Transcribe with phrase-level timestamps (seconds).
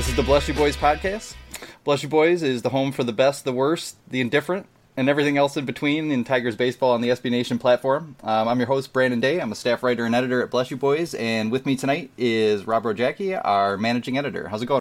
[0.00, 1.34] This is the Bless You Boys podcast.
[1.84, 4.64] Bless You Boys is the home for the best, the worst, the indifferent,
[4.96, 8.16] and everything else in between in Tigers baseball on the SB Nation platform.
[8.22, 9.42] Um, I'm your host, Brandon Day.
[9.42, 12.66] I'm a staff writer and editor at Bless You Boys, and with me tonight is
[12.66, 14.48] Rob Rogacki, our managing editor.
[14.48, 14.80] How's it going?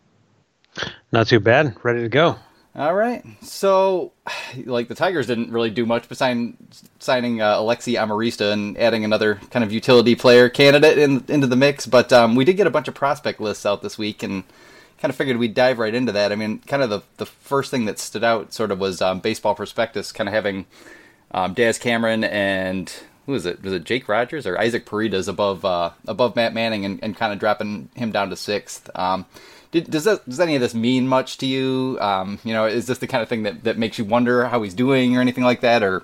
[1.11, 1.75] Not too bad.
[1.83, 2.37] Ready to go.
[2.73, 3.21] All right.
[3.41, 4.13] So,
[4.63, 6.55] like the Tigers didn't really do much besides
[6.99, 11.57] signing uh, Alexi Amarista and adding another kind of utility player candidate in, into the
[11.57, 11.85] mix.
[11.85, 14.45] But um, we did get a bunch of prospect lists out this week, and
[14.99, 16.31] kind of figured we'd dive right into that.
[16.31, 19.19] I mean, kind of the the first thing that stood out sort of was um,
[19.19, 20.65] Baseball Prospectus, kind of having
[21.31, 22.93] um, Daz Cameron and
[23.25, 23.61] who was it?
[23.61, 27.31] Was it Jake Rogers or Isaac Paredes above uh, above Matt Manning and, and kind
[27.31, 28.89] of dropping him down to sixth.
[28.95, 29.25] Um,
[29.71, 31.97] did, does that, does any of this mean much to you?
[32.01, 34.63] Um, you know, is this the kind of thing that, that makes you wonder how
[34.63, 35.83] he's doing or anything like that?
[35.83, 36.03] Or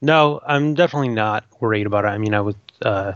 [0.00, 2.08] no, I'm definitely not worried about it.
[2.08, 3.12] I mean, I was uh,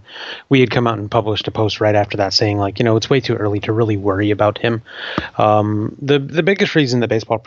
[0.49, 2.97] we had come out and published a post right after that saying like you know
[2.97, 4.83] it's way too early to really worry about him.
[5.39, 7.39] Um, the the biggest reason the baseball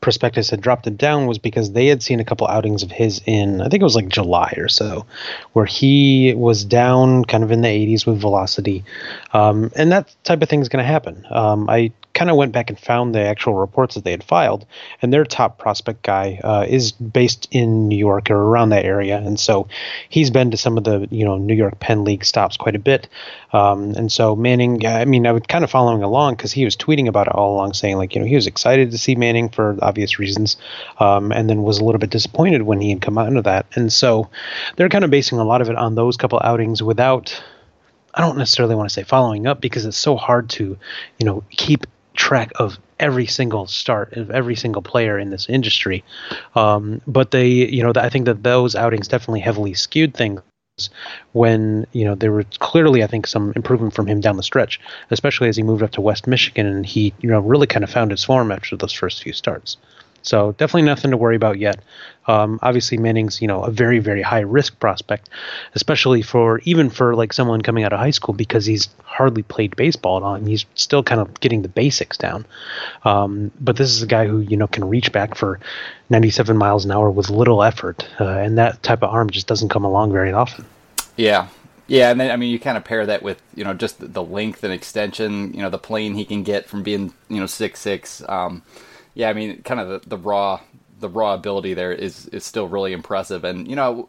[0.00, 3.20] prospectus had dropped him down was because they had seen a couple outings of his
[3.26, 5.06] in I think it was like July or so,
[5.52, 8.84] where he was down kind of in the 80s with velocity,
[9.32, 11.26] um, and that type of thing is going to happen.
[11.30, 14.66] Um, I kind of went back and found the actual reports that they had filed,
[15.00, 19.18] and their top prospect guy uh, is based in New York or around that area,
[19.18, 19.68] and so
[20.08, 22.80] he's been to some of the you know New York Penn League stops quite a
[22.80, 23.08] bit,
[23.52, 24.84] um, and so Manning.
[24.86, 27.54] I mean, I was kind of following along because he was tweeting about it all
[27.54, 30.56] along, saying like you know he was excited to see Manning for obvious reasons,
[30.98, 33.66] um, and then was a little bit disappointed when he had come out of that,
[33.74, 34.28] and so
[34.76, 37.42] they're kind of basing a lot of it on those couple outings without
[38.14, 40.76] I don't necessarily want to say following up because it's so hard to,
[41.18, 46.04] you know, keep track of every single start of every single player in this industry.
[46.54, 50.42] Um, but they, you know, I think that those outings definitely heavily skewed things
[51.32, 54.80] when you know there was clearly I think some improvement from him down the stretch,
[55.10, 57.90] especially as he moved up to West Michigan and he you know really kind of
[57.90, 59.76] found his form after those first few starts.
[60.22, 61.80] So definitely nothing to worry about yet.
[62.26, 65.28] Um, obviously, Manning's you know a very very high risk prospect,
[65.74, 69.74] especially for even for like someone coming out of high school because he's hardly played
[69.76, 72.44] baseball at all and he's still kind of getting the basics down.
[73.04, 75.58] Um, but this is a guy who you know can reach back for
[76.10, 79.70] 97 miles an hour with little effort, uh, and that type of arm just doesn't
[79.70, 80.66] come along very often.
[81.16, 81.48] Yeah,
[81.90, 84.22] yeah, and then I mean, you kind of pair that with you know just the
[84.22, 87.80] length and extension, you know, the plane he can get from being you know six
[87.80, 88.22] six.
[88.28, 88.62] Um,
[89.14, 90.60] yeah, I mean, kind of the, the raw
[91.00, 93.44] the raw ability there is is still really impressive.
[93.44, 94.08] And you know,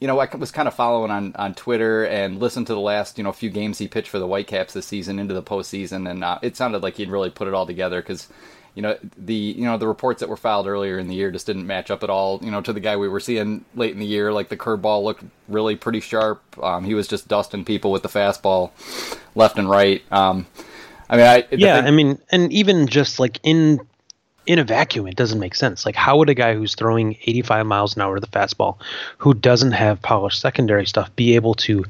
[0.00, 3.18] you know, I was kind of following on on Twitter and listened to the last
[3.18, 6.22] you know few games he pitched for the Whitecaps this season into the postseason, and
[6.24, 8.28] uh, it sounded like he'd really put it all together because.
[8.76, 11.46] You know the you know the reports that were filed earlier in the year just
[11.46, 12.40] didn't match up at all.
[12.42, 15.04] You know to the guy we were seeing late in the year, like the curveball
[15.04, 16.42] looked really pretty sharp.
[16.60, 18.72] Um, he was just dusting people with the fastball,
[19.36, 20.02] left and right.
[20.10, 20.48] Um,
[21.08, 23.78] I mean, I, yeah, thing- I mean, and even just like in
[24.46, 25.86] in a vacuum, it doesn't make sense.
[25.86, 28.76] Like, how would a guy who's throwing 85 miles an hour to the fastball,
[29.18, 31.84] who doesn't have polished secondary stuff, be able to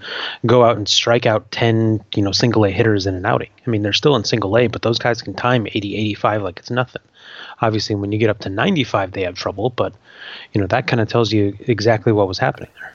[0.47, 3.51] go out and strike out 10, you know, single A hitters in an outing?
[3.67, 6.59] I mean, they're still in single A, but those guys can time 80, 85 like
[6.59, 7.03] it's nothing.
[7.61, 9.95] Obviously, when you get up to 95, they have trouble, but,
[10.53, 12.94] you know, that kind of tells you exactly what was happening there.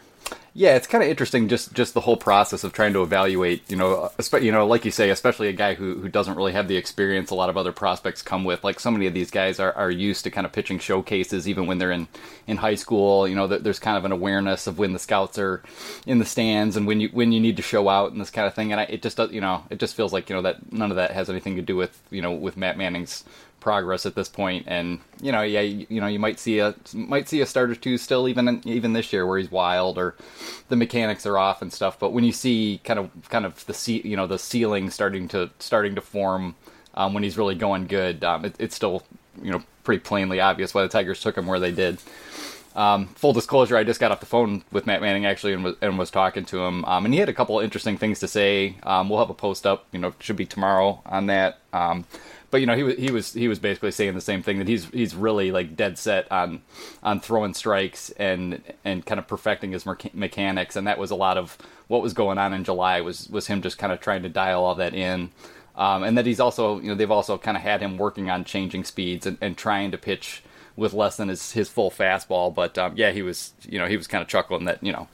[0.60, 3.78] Yeah, it's kind of interesting just just the whole process of trying to evaluate, you
[3.78, 4.12] know,
[4.42, 7.32] you know, like you say, especially a guy who, who doesn't really have the experience
[7.32, 8.62] a lot of other prospects come with.
[8.62, 11.66] Like so many of these guys are, are used to kind of pitching showcases even
[11.66, 12.10] when they're in,
[12.46, 13.26] in high school.
[13.26, 15.64] You know, there's kind of an awareness of when the scouts are
[16.06, 18.46] in the stands and when you when you need to show out and this kind
[18.46, 18.74] of thing.
[18.74, 20.92] And I, it just does, you know, it just feels like you know that none
[20.92, 23.24] of that has anything to do with you know with Matt Manning's
[23.60, 26.74] progress at this point and you know yeah you, you, know you might see a
[26.94, 30.16] might see a start or two still even even this year where he's wild or
[30.70, 34.02] the mechanics are off and stuff but when you see kind of kind of the
[34.04, 36.56] you know the ceiling starting to starting to form
[36.96, 39.04] um, when he's really going good um, it, it's still
[39.42, 42.00] you know pretty plainly obvious why the Tigers took him where they did
[42.76, 45.76] um, full disclosure, I just got off the phone with Matt Manning actually and was,
[45.82, 48.76] and was talking to him, um, and he had a couple interesting things to say.
[48.84, 51.60] Um, we'll have a post up, you know, should be tomorrow on that.
[52.52, 54.68] But you know he was he was he was basically saying the same thing that
[54.68, 56.62] he's he's really like dead set on
[57.04, 60.76] on throwing strikes and and kind of perfecting his mechanics.
[60.76, 61.58] And that was a lot of
[61.88, 64.64] what was going on in July was was him just kind of trying to dial
[64.64, 65.32] all that in.
[65.76, 68.44] Um, and that he's also you know they've also kind of had him working on
[68.44, 70.44] changing speeds and, and trying to pitch
[70.80, 72.54] with less than his, his full fastball.
[72.54, 75.08] But um, yeah, he was you know he was kind of chuckling that you know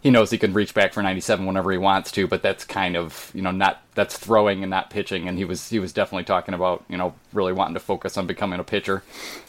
[0.00, 2.96] he knows he can reach back for 97 whenever he wants to, but that's kind
[2.96, 5.28] of you know not that's throwing and not pitching.
[5.28, 8.26] And he was he was definitely talking about you know really wanting to focus on
[8.26, 9.02] becoming a pitcher.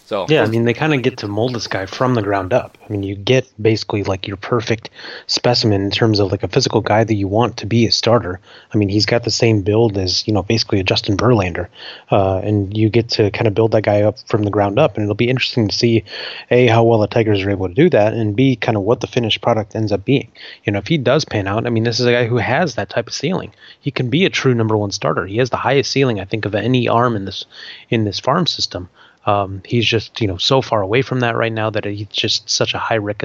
[0.05, 2.53] So yeah, I mean, they kind of get to mold this guy from the ground
[2.53, 2.77] up.
[2.87, 4.91] I mean, you get basically like your perfect
[5.25, 8.39] specimen in terms of like a physical guy that you want to be a starter.
[8.71, 11.69] I mean, he's got the same build as you know, basically a Justin Verlander,
[12.11, 14.95] uh, and you get to kind of build that guy up from the ground up.
[14.95, 16.03] And it'll be interesting to see
[16.51, 19.01] a how well the Tigers are able to do that, and b kind of what
[19.01, 20.31] the finished product ends up being.
[20.65, 22.75] You know, if he does pan out, I mean, this is a guy who has
[22.75, 23.53] that type of ceiling.
[23.79, 25.25] He can be a true number one starter.
[25.25, 27.45] He has the highest ceiling, I think, of any arm in this
[27.89, 28.89] in this farm system.
[29.25, 32.49] Um, he's just you know so far away from that right now that he's just
[32.49, 33.23] such a high risk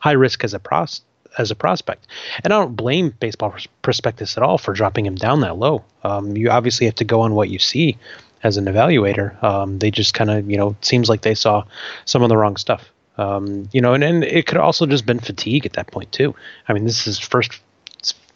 [0.00, 1.02] high risk as a pros
[1.38, 2.06] as a prospect.
[2.44, 5.84] And I don't blame Baseball Prospectus at all for dropping him down that low.
[6.04, 7.96] Um, you obviously have to go on what you see
[8.42, 9.42] as an evaluator.
[9.42, 11.64] Um, they just kind of you know seems like they saw
[12.04, 12.90] some of the wrong stuff.
[13.18, 16.34] Um, you know, and, and it could also just been fatigue at that point too.
[16.66, 17.60] I mean, this is first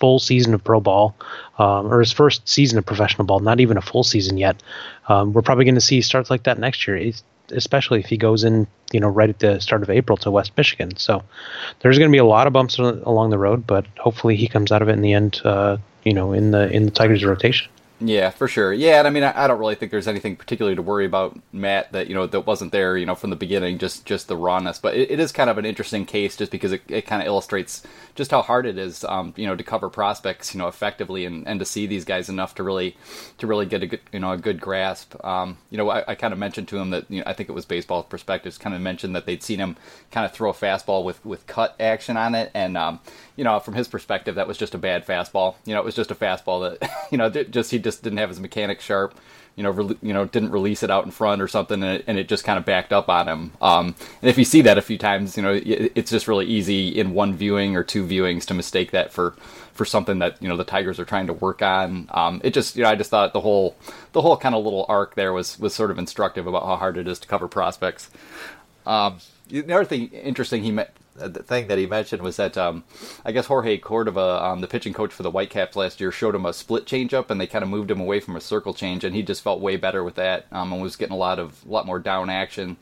[0.00, 1.14] full season of pro ball,
[1.58, 4.62] um, or his first season of professional ball, not even a full season yet.
[5.08, 7.12] Um, we're probably going to see starts like that next year,
[7.50, 10.52] especially if he goes in, you know, right at the start of April to West
[10.56, 10.96] Michigan.
[10.96, 11.22] So
[11.80, 14.72] there's going to be a lot of bumps along the road, but hopefully he comes
[14.72, 17.70] out of it in the end, uh, you know, in the in the Tigers rotation.
[17.98, 18.74] Yeah, for sure.
[18.74, 21.40] Yeah, and I mean, I, I, don't really think there's anything particularly to worry about
[21.50, 23.78] Matt that you know that wasn't there, you know, from the beginning.
[23.78, 26.72] Just just the rawness, but it, it is kind of an interesting case, just because
[26.72, 27.82] it, it kind of illustrates
[28.14, 31.48] just how hard it is, um, you know, to cover prospects, you know, effectively, and,
[31.48, 32.98] and to see these guys enough to really
[33.38, 35.14] to really get a good, you know, a good grasp.
[35.24, 37.48] Um, you know, I, I kind of mentioned to him that you know, I think
[37.48, 39.74] it was baseball prospectus kind of mentioned that they'd seen him
[40.10, 43.00] kind of throw a fastball with with cut action on it, and um,
[43.36, 45.56] you know, from his perspective, that was just a bad fastball.
[45.64, 48.28] You know, it was just a fastball that you know just he just didn't have
[48.28, 49.14] his mechanics sharp.
[49.54, 52.04] You know, re- you know, didn't release it out in front or something, and it,
[52.06, 53.52] and it just kind of backed up on him.
[53.62, 56.44] Um, and if you see that a few times, you know, it, it's just really
[56.44, 59.34] easy in one viewing or two viewings to mistake that for
[59.72, 62.08] for something that you know the Tigers are trying to work on.
[62.10, 63.76] Um, it just you know I just thought the whole
[64.12, 66.96] the whole kind of little arc there was was sort of instructive about how hard
[66.96, 68.10] it is to cover prospects.
[68.86, 69.18] Um,
[69.48, 72.84] the other thing interesting he met thing that he mentioned was that um,
[73.24, 76.46] I guess Jorge Cordova, um, the pitching coach for the Whitecaps last year, showed him
[76.46, 79.14] a split changeup, and they kind of moved him away from a circle change, and
[79.14, 81.86] he just felt way better with that, um, and was getting a lot of lot
[81.86, 82.76] more down action.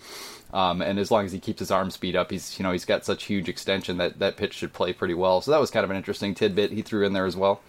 [0.53, 2.85] Um, and as long as he keeps his arm speed up, he's you know he's
[2.85, 5.41] got such huge extension that that pitch should play pretty well.
[5.41, 7.61] So that was kind of an interesting tidbit he threw in there as well.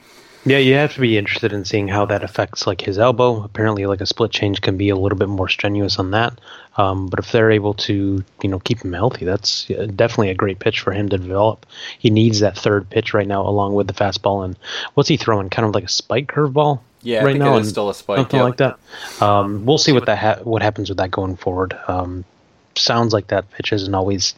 [0.47, 3.43] Yeah, you have to be interested in seeing how that affects like his elbow.
[3.43, 6.39] Apparently, like a split change can be a little bit more strenuous on that.
[6.77, 10.59] Um, but if they're able to, you know, keep him healthy, that's definitely a great
[10.59, 11.65] pitch for him to develop.
[11.99, 14.43] He needs that third pitch right now, along with the fastball.
[14.43, 14.57] And
[14.93, 15.49] what's he throwing?
[15.49, 16.81] Kind of like a spike curveball.
[17.01, 18.17] Yeah, right now, and still a spike.
[18.17, 18.79] Something like that.
[19.21, 21.77] Um, we'll see what that ha- what happens with that going forward.
[21.87, 22.25] Um,
[22.73, 24.33] sounds like that pitch isn't always.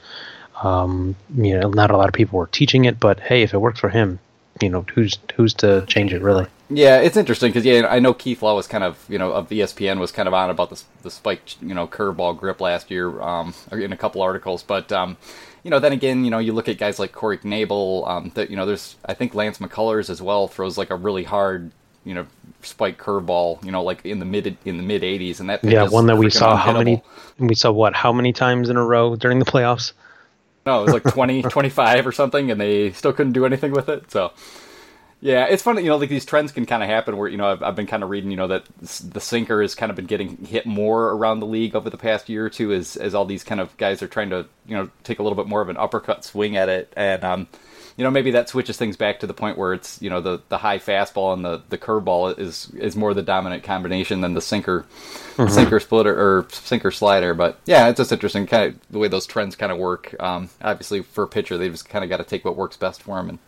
[0.62, 3.60] Um, you know, not a lot of people were teaching it, but hey, if it
[3.60, 4.20] works for him,
[4.62, 6.46] you know who's who's to change it really.
[6.70, 9.50] Yeah, it's interesting because yeah, I know Keith Law was kind of you know of
[9.50, 13.22] ESPN was kind of on about the the spike you know curveball grip last year
[13.22, 15.18] um, in a couple articles, but um,
[15.64, 18.50] you know then again you know you look at guys like Corey Knebel um, that
[18.50, 21.72] you know there's I think Lance McCullers as well throws like a really hard
[22.04, 22.28] you know
[22.62, 25.88] spike curveball you know like in the mid in the mid 80s and that yeah
[25.88, 27.04] one that we saw how many
[27.38, 29.92] we saw what how many times in a row during the playoffs
[30.68, 33.88] no, it was like 20, 25 or something, and they still couldn't do anything with
[33.88, 34.12] it.
[34.12, 34.34] So,
[35.20, 37.52] yeah, it's funny, you know, like these trends can kind of happen where, you know,
[37.52, 40.06] I've, I've been kind of reading, you know, that the sinker has kind of been
[40.06, 43.26] getting hit more around the league over the past year or two as, as all
[43.26, 45.70] these kind of guys are trying to, you know, take a little bit more of
[45.70, 46.94] an uppercut swing at it.
[46.96, 47.48] And, um,
[47.96, 50.40] you know, maybe that switches things back to the point where it's, you know, the,
[50.50, 54.42] the high fastball and the, the curveball is, is more the dominant combination than the
[54.42, 54.86] sinker,
[55.36, 55.52] mm-hmm.
[55.52, 57.34] sinker splitter or sinker slider.
[57.34, 60.16] But yeah, it's just interesting kind of the way those trends kind of work.
[60.20, 63.02] Um, obviously for a pitcher, they've just kind of got to take what works best
[63.02, 63.40] for them and,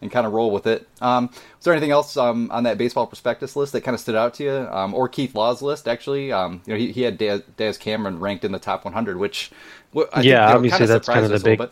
[0.00, 0.86] and kind of roll with it.
[1.00, 4.14] Um, was there anything else um, on that baseball prospectus list that kind of stood
[4.14, 5.88] out to you, um, or Keith Law's list?
[5.88, 9.16] Actually, um, you know, he, he had Daz, Daz, Cameron ranked in the top 100,
[9.18, 9.50] which
[10.12, 11.70] I yeah, think, obviously kind of that's kind of the big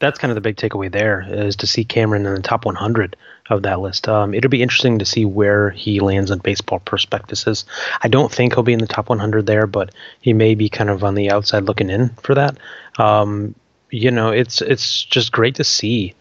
[0.00, 3.16] that's kind of the big takeaway there is to see Cameron in the top 100
[3.50, 4.08] of that list.
[4.08, 7.64] Um, it'll be interesting to see where he lands on baseball prospectuses.
[8.02, 10.88] I don't think he'll be in the top 100 there, but he may be kind
[10.88, 12.56] of on the outside looking in for that.
[12.98, 13.54] Um,
[13.90, 16.14] you know, it's it's just great to see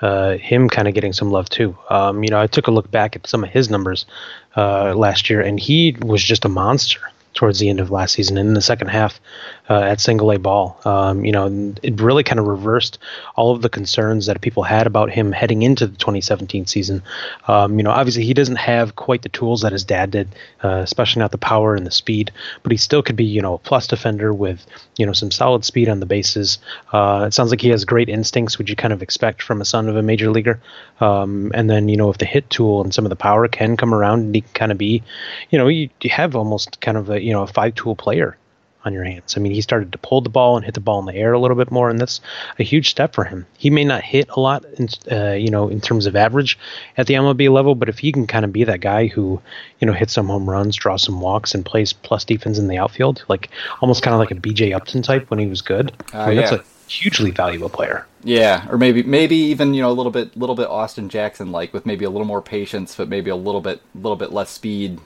[0.00, 1.76] uh, him kind of getting some love too.
[1.90, 4.06] Um, you know, I took a look back at some of his numbers
[4.56, 7.00] uh, last year, and he was just a monster
[7.34, 8.38] towards the end of last season.
[8.38, 9.20] And in the second half,
[9.68, 10.80] uh, at single A ball.
[10.84, 12.98] Um, you know, it really kind of reversed
[13.34, 17.02] all of the concerns that people had about him heading into the 2017 season.
[17.48, 20.28] Um, you know, obviously he doesn't have quite the tools that his dad did,
[20.62, 22.30] uh, especially not the power and the speed,
[22.62, 24.64] but he still could be, you know, a plus defender with,
[24.96, 26.58] you know, some solid speed on the bases.
[26.92, 29.64] Uh, it sounds like he has great instincts, which you kind of expect from a
[29.64, 30.60] son of a major leaguer.
[31.00, 33.76] Um, and then, you know, if the hit tool and some of the power can
[33.76, 35.02] come around and he can kind of be,
[35.50, 38.36] you know, you, you have almost kind of a, you know, a five tool player
[38.86, 39.36] on your hands.
[39.36, 41.32] I mean, he started to pull the ball and hit the ball in the air
[41.32, 42.20] a little bit more, and that's
[42.58, 43.44] a huge step for him.
[43.58, 46.58] He may not hit a lot, in, uh, you know, in terms of average
[46.96, 49.42] at the MLB level, but if he can kind of be that guy who,
[49.80, 52.78] you know, hits some home runs, draws some walks, and plays plus defense in the
[52.78, 53.50] outfield, like
[53.80, 56.36] almost kind of like a BJ Upton type when he was good, uh, I mean,
[56.36, 56.50] yeah.
[56.50, 58.06] that's a hugely valuable player.
[58.22, 61.72] Yeah, or maybe maybe even you know a little bit little bit Austin Jackson like
[61.72, 65.00] with maybe a little more patience, but maybe a little bit little bit less speed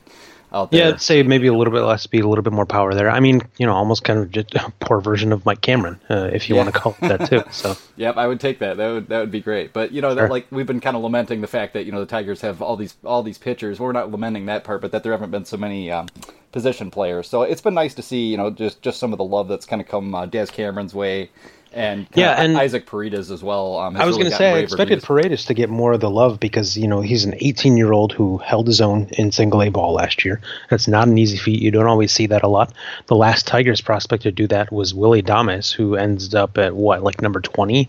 [0.53, 0.81] out there.
[0.81, 3.11] Yeah, I'd say maybe a little bit less speed, a little bit more power there.
[3.11, 6.31] I mean, you know, almost kind of just a poor version of Mike Cameron, uh,
[6.33, 6.63] if you yeah.
[6.63, 7.43] want to call it that too.
[7.51, 7.77] So.
[7.97, 8.77] yep, I would take that.
[8.77, 9.73] That would that would be great.
[9.73, 10.29] But you know, sure.
[10.29, 12.77] like we've been kind of lamenting the fact that you know the Tigers have all
[12.77, 13.79] these all these pitchers.
[13.79, 15.91] Well, we're not lamenting that part, but that there haven't been so many.
[15.91, 16.09] Um,
[16.53, 19.25] position players so it's been nice to see you know just just some of the
[19.25, 21.31] love that's kind of come uh, Daz Cameron's way
[21.73, 23.79] and yeah, and Isaac Paredes as well.
[23.79, 25.05] Um, I was really going to say I expected reviews.
[25.05, 28.13] Paredes to get more of the love because you know he's an 18 year old
[28.13, 30.41] who held his own in single A ball last year.
[30.69, 31.63] That's not an easy feat.
[31.63, 32.73] You don't always see that a lot.
[33.07, 37.03] The last Tigers prospect to do that was Willy Adames, who ends up at what
[37.03, 37.89] like number 20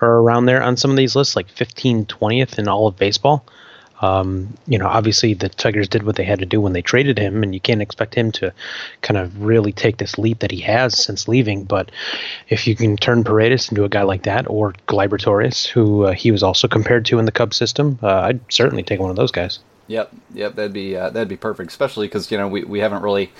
[0.00, 3.46] or around there on some of these lists, like 15, 20th in all of baseball.
[4.02, 7.18] Um, you know, obviously the Tigers did what they had to do when they traded
[7.18, 8.52] him, and you can't expect him to
[9.00, 11.64] kind of really take this leap that he has since leaving.
[11.64, 11.90] But
[12.48, 16.12] if you can turn Paredes into a guy like that, or Gleyber Torres, who uh,
[16.12, 19.16] he was also compared to in the Cubs system, uh, I'd certainly take one of
[19.16, 19.60] those guys.
[19.88, 23.02] Yep, yep, that'd be uh, that'd be perfect, especially because you know we, we haven't
[23.02, 23.30] really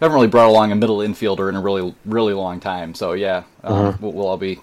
[0.00, 2.94] haven't really brought along a middle infielder in a really really long time.
[2.94, 3.96] So yeah, uh-huh.
[4.00, 4.60] we'll, we'll all be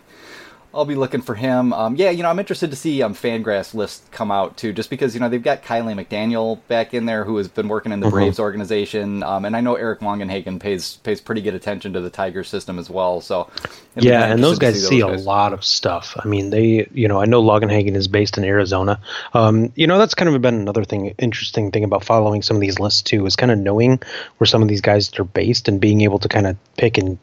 [0.72, 1.74] I'll be looking for him.
[1.74, 4.92] Um, yeah, you know, I'm interested to see um, Fangraphs list come out too, just
[4.92, 8.00] because you know they've got Kiley McDaniel back in there, who has been working in
[8.00, 8.16] the mm-hmm.
[8.16, 12.12] Braves organization, um, and I know Eric Longenhagen pays pays pretty good attention to the
[12.12, 13.20] Tiger system as well.
[13.20, 13.50] So
[13.96, 15.26] yeah, and those guys see, those guys.
[15.26, 16.16] a lot of stuff.
[16.24, 19.02] I mean, they, you know, I know Longenhagen is based in Arizona.
[19.34, 22.62] Um, you know, that's kind of been another thing, interesting thing about following some of
[22.62, 24.00] these lists too, is kind of knowing
[24.38, 27.18] where some of these guys are based and being able to kind of pick and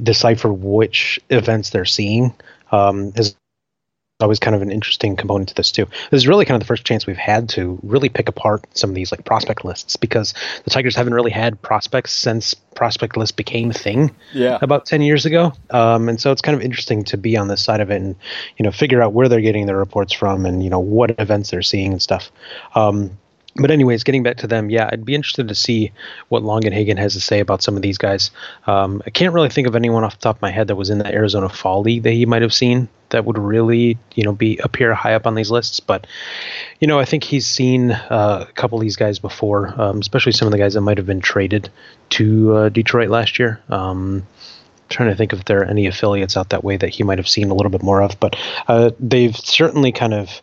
[0.00, 2.32] decipher which events they're seeing
[2.72, 3.36] um, is
[4.20, 5.86] always kind of an interesting component to this too.
[6.10, 8.90] This is really kind of the first chance we've had to really pick apart some
[8.90, 10.34] of these like prospect lists because
[10.64, 14.58] the Tigers haven't really had prospects since prospect list became a thing yeah.
[14.60, 15.52] about 10 years ago.
[15.70, 18.16] Um, and so it's kind of interesting to be on this side of it and,
[18.56, 21.50] you know, figure out where they're getting their reports from and, you know, what events
[21.50, 22.32] they're seeing and stuff.
[22.74, 23.16] Um,
[23.56, 25.92] but anyways, getting back to them, yeah, I'd be interested to see
[26.28, 28.30] what Longenhagen has to say about some of these guys.
[28.66, 30.90] Um, I can't really think of anyone off the top of my head that was
[30.90, 34.32] in the Arizona Fall League that he might have seen that would really, you know,
[34.32, 35.80] be appear high up on these lists.
[35.80, 36.06] But,
[36.78, 40.32] you know, I think he's seen uh, a couple of these guys before, um, especially
[40.32, 41.70] some of the guys that might have been traded
[42.10, 43.60] to uh, Detroit last year.
[43.70, 44.26] Um,
[44.88, 47.28] trying to think if there are any affiliates out that way that he might have
[47.28, 48.36] seen a little bit more of, but
[48.68, 50.40] uh, they've certainly kind of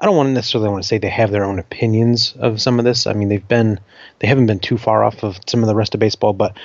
[0.00, 2.78] I don't want to necessarily want to say they have their own opinions of some
[2.78, 3.06] of this.
[3.06, 3.80] I mean, they've been
[4.20, 6.56] they haven't been too far off of some of the rest of baseball, but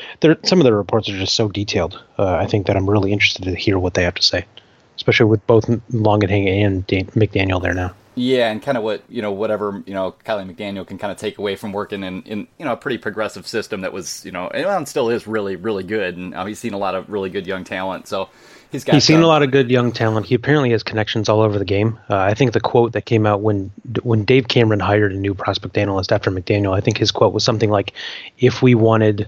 [0.44, 2.02] some of the reports are just so detailed.
[2.18, 4.46] Uh, I think that I'm really interested to hear what they have to say,
[4.96, 7.94] especially with both Longenhagen and Dan- McDaniel there now.
[8.16, 11.18] Yeah, and kind of what you know, whatever you know, Kiley McDaniel can kind of
[11.18, 14.32] take away from working in, in you know a pretty progressive system that was you
[14.32, 17.32] know and still is really really good, and uh, he's seen a lot of really
[17.32, 18.08] good young talent.
[18.08, 18.30] So
[18.74, 20.26] He's, he's seen a lot of good young talent.
[20.26, 22.00] He apparently has connections all over the game.
[22.10, 25.36] Uh, I think the quote that came out when when Dave Cameron hired a new
[25.36, 27.94] prospect analyst after McDaniel, I think his quote was something like,
[28.40, 29.28] "If we wanted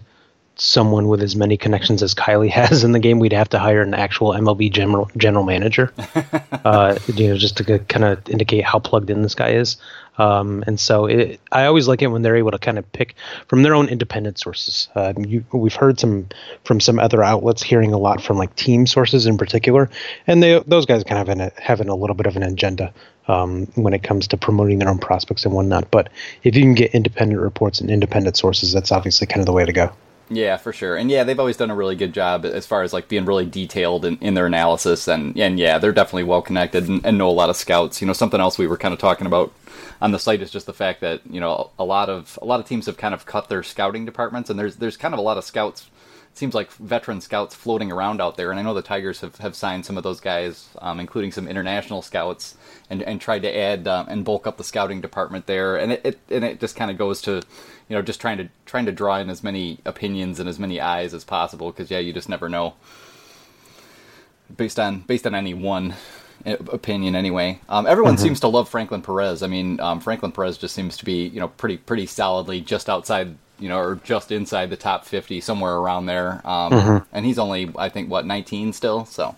[0.55, 3.81] someone with as many connections as Kiley has in the game, we'd have to hire
[3.81, 5.93] an actual MLB general general manager.
[6.65, 9.77] uh, you know, just to kind of indicate how plugged in this guy is.
[10.17, 13.15] Um, and so it, I always like it when they're able to kind of pick
[13.47, 14.89] from their own independent sources.
[14.95, 16.27] Uh, you, we've heard some
[16.63, 19.89] from some other outlets, hearing a lot from like team sources in particular,
[20.27, 22.93] and they those guys kind of having a, having a little bit of an agenda
[23.27, 25.91] um, when it comes to promoting their own prospects and whatnot.
[25.91, 26.09] But
[26.43, 29.65] if you can get independent reports and independent sources, that's obviously kind of the way
[29.65, 29.91] to go.
[30.29, 30.95] Yeah, for sure.
[30.95, 33.45] And yeah, they've always done a really good job as far as like being really
[33.45, 35.07] detailed in, in their analysis.
[35.07, 38.01] And and yeah, they're definitely well connected and, and know a lot of scouts.
[38.01, 39.53] You know, something else we were kind of talking about
[40.01, 42.59] on the site is just the fact that you know a lot of a lot
[42.59, 45.23] of teams have kind of cut their scouting departments, and there's there's kind of a
[45.23, 45.89] lot of scouts.
[46.33, 49.55] Seems like veteran scouts floating around out there, and I know the Tigers have, have
[49.55, 52.57] signed some of those guys, um, including some international scouts,
[52.89, 55.77] and, and tried to add um, and bulk up the scouting department there.
[55.77, 57.41] And it, it and it just kind of goes to
[57.87, 60.79] you know, just trying to trying to draw in as many opinions and as many
[60.79, 62.73] eyes as possible because yeah, you just never know
[64.55, 65.95] based on based on any one
[66.45, 67.59] opinion anyway.
[67.69, 68.23] Um, everyone mm-hmm.
[68.23, 69.41] seems to love Franklin Perez.
[69.41, 72.89] I mean, um, Franklin Perez just seems to be you know pretty pretty solidly just
[72.89, 76.41] outside you know or just inside the top fifty somewhere around there.
[76.45, 76.97] Um, mm-hmm.
[77.11, 79.35] And he's only I think what nineteen still so.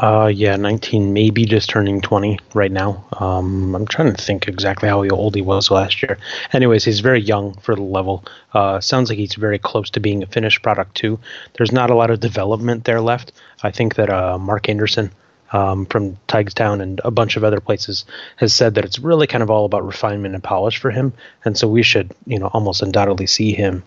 [0.00, 3.04] Uh, yeah, 19, maybe just turning 20 right now.
[3.18, 6.18] Um, I'm trying to think exactly how old he was last year.
[6.52, 8.24] Anyways, he's very young for the level.
[8.54, 11.18] Uh, sounds like he's very close to being a finished product too.
[11.56, 13.32] There's not a lot of development there left.
[13.64, 15.10] I think that uh, Mark Anderson
[15.52, 18.04] um, from Tigstown and a bunch of other places
[18.36, 21.12] has said that it's really kind of all about refinement and polish for him,
[21.44, 23.82] and so we should, you know, almost undoubtedly see him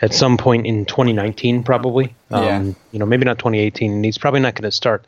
[0.00, 2.14] at some point in 2019, probably.
[2.30, 2.62] Um, yeah.
[2.92, 5.04] You know, maybe not 2018, and he's probably not going to start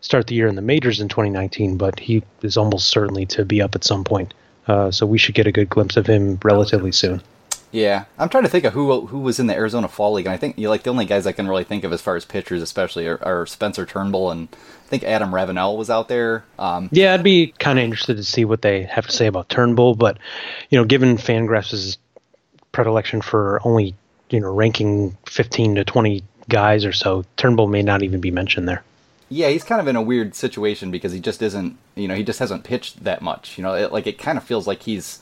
[0.00, 3.60] start the year in the majors in 2019, but he is almost certainly to be
[3.60, 4.34] up at some point.
[4.66, 7.22] Uh, so we should get a good glimpse of him relatively soon.
[7.70, 10.32] Yeah, I'm trying to think of who who was in the Arizona Fall League, and
[10.32, 12.16] I think you know, like the only guys I can really think of as far
[12.16, 16.44] as pitchers, especially, are, are Spencer Turnbull and I think Adam Ravenelle was out there.
[16.58, 19.50] Um, yeah, I'd be kind of interested to see what they have to say about
[19.50, 20.16] Turnbull, but
[20.70, 21.98] you know, given Fangraphs'
[22.72, 23.94] predilection for only
[24.30, 28.66] you know ranking 15 to 20 guys or so, Turnbull may not even be mentioned
[28.66, 28.82] there.
[29.30, 32.22] Yeah, he's kind of in a weird situation because he just isn't, you know, he
[32.22, 33.58] just hasn't pitched that much.
[33.58, 35.20] You know, it, like it kind of feels like he's,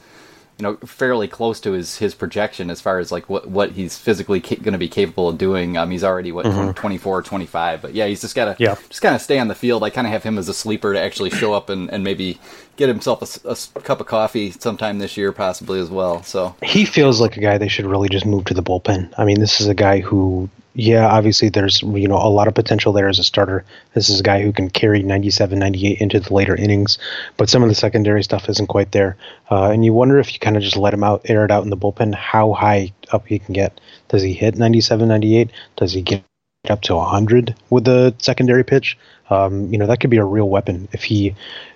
[0.58, 3.98] you know, fairly close to his his projection as far as like what what he's
[3.98, 5.76] physically ca- going to be capable of doing.
[5.76, 6.70] Um, he's already what mm-hmm.
[6.70, 8.76] 24 25, but yeah, he's just got to yeah.
[8.88, 9.82] just kind of stay on the field.
[9.82, 12.38] I kind of have him as a sleeper to actually show up and, and maybe
[12.76, 16.22] get himself a, a, cup of coffee sometime this year, possibly as well.
[16.22, 19.12] So he feels like a guy they should really just move to the bullpen.
[19.18, 20.48] I mean, this is a guy who
[20.78, 23.64] yeah, obviously there's you know a lot of potential there as a starter.
[23.95, 26.99] This is a guy who can carry 97, 98 into the later innings,
[27.38, 29.16] but some of the secondary stuff isn't quite there.
[29.50, 31.64] Uh, and you wonder if you kind of just let him out, air it out
[31.64, 33.80] in the bullpen, how high up he can get.
[34.09, 35.50] Does he hit 97, 98?
[35.76, 36.23] Does he get
[36.68, 38.99] up to 100 with the secondary pitch?
[39.30, 41.35] Um, you know that could be a real weapon if he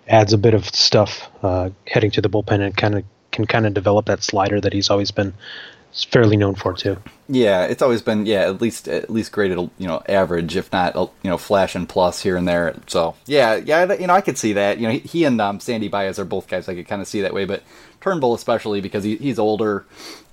[0.08, 3.66] adds a bit of stuff uh, heading to the bullpen and kind of can kind
[3.66, 5.32] of develop that slider that he's always been
[5.92, 6.96] fairly known for too.
[7.28, 10.94] Yeah, it's always been yeah at least at least graded you know average if not
[10.94, 12.74] you know flash and plus here and there.
[12.86, 15.88] So yeah yeah you know I could see that you know he, and um, Sandy
[15.88, 17.62] Baez are both guys I could kind of see that way, but
[18.00, 19.84] Turnbull especially because he, he's older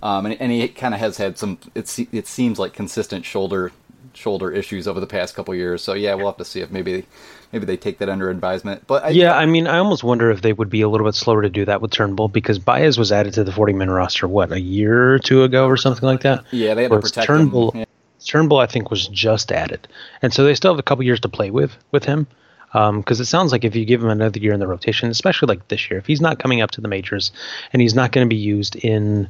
[0.01, 3.71] um, and, and he kind of has had some it it seems like consistent shoulder
[4.17, 5.83] shoulder issues over the past couple years.
[5.83, 7.05] So yeah, we'll have to see if maybe
[7.53, 8.86] maybe they take that under advisement.
[8.88, 11.15] But I, yeah, I mean, I almost wonder if they would be a little bit
[11.15, 14.27] slower to do that with Turnbull because Baez was added to the 40 man roster
[14.27, 16.43] what a year or two ago or something like that.
[16.51, 17.71] Yeah, they had to protect Turnbull.
[17.75, 17.86] Yeah.
[18.25, 19.88] Turnbull, I think, was just added,
[20.21, 22.27] and so they still have a couple years to play with with him.
[22.73, 25.47] Because um, it sounds like if you give him another year in the rotation, especially
[25.47, 27.32] like this year, if he's not coming up to the majors
[27.71, 29.30] and he's not going to be used in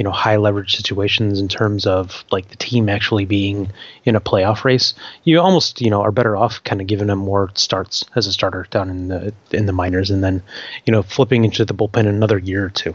[0.00, 3.70] you know high leverage situations in terms of like the team actually being
[4.06, 7.18] in a playoff race, you almost you know are better off kind of giving him
[7.18, 10.42] more starts as a starter down in the in the minors, and then
[10.86, 12.94] you know flipping into the bullpen another year or two.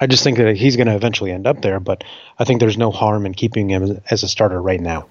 [0.00, 2.02] I just think that he's going to eventually end up there, but
[2.40, 5.06] I think there's no harm in keeping him as a starter right now.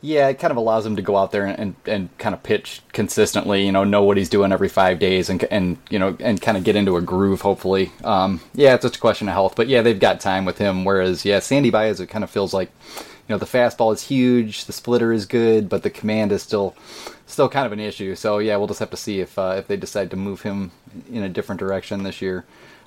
[0.00, 2.44] Yeah, it kind of allows him to go out there and, and, and, kind of
[2.44, 3.66] pitch consistently.
[3.66, 6.56] You know, know what he's doing every five days, and and you know, and kind
[6.56, 7.40] of get into a groove.
[7.40, 9.56] Hopefully, um, yeah, it's just a question of health.
[9.56, 10.84] But yeah, they've got time with him.
[10.84, 14.66] Whereas, yeah, Sandy Baez, it kind of feels like, you know, the fastball is huge,
[14.66, 16.76] the splitter is good, but the command is still
[17.26, 18.14] still kind of an issue.
[18.14, 20.70] So yeah, we'll just have to see if uh, if they decide to move him
[21.10, 22.44] in a different direction this year.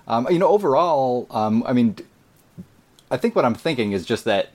[0.08, 1.98] Um, you know, overall, um, I mean,
[3.10, 4.52] I think what I'm thinking is just that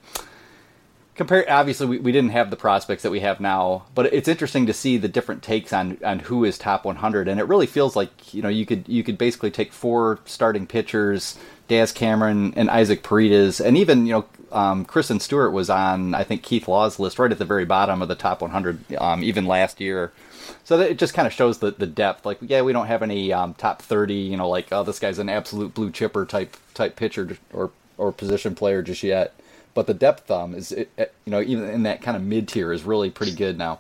[1.17, 4.67] compare obviously we, we didn't have the prospects that we have now but it's interesting
[4.67, 7.97] to see the different takes on on who is top 100 and it really feels
[7.97, 12.71] like you know you could you could basically take four starting pitchers Daz Cameron and
[12.71, 16.99] Isaac Paredes and even you know um, Christin Stewart was on I think Keith Law's
[16.99, 20.13] list right at the very bottom of the top 100 um, even last year.
[20.63, 23.33] So it just kind of shows the, the depth like yeah we don't have any
[23.33, 26.95] um, top 30 you know like oh this guy's an absolute blue chipper type type
[26.95, 29.35] pitcher or or position player just yet
[29.77, 32.73] but the depth thumb is it, you know even in that kind of mid tier
[32.73, 33.79] is really pretty good now.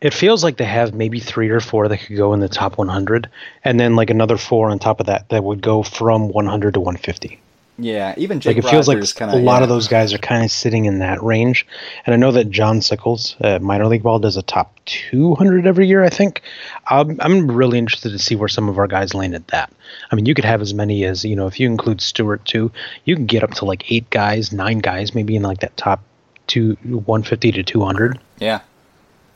[0.00, 2.78] It feels like they have maybe three or four that could go in the top
[2.78, 3.28] 100,
[3.64, 6.80] and then like another four on top of that that would go from 100 to
[6.80, 7.38] 150.
[7.78, 9.62] Yeah, even Jake like it feels like kinda, a lot yeah.
[9.62, 11.66] of those guys are kind of sitting in that range.
[12.04, 15.86] And I know that John Sickels, uh, minor league ball, does a top 200 every
[15.86, 16.04] year.
[16.04, 16.42] I think.
[16.90, 19.72] Um, I'm really interested to see where some of our guys landed that.
[20.10, 22.70] I mean, you could have as many as you know if you include Stewart too.
[23.04, 26.02] You can get up to like eight guys, nine guys, maybe in like that top
[26.46, 28.20] two 150 to 200.
[28.38, 28.60] Yeah.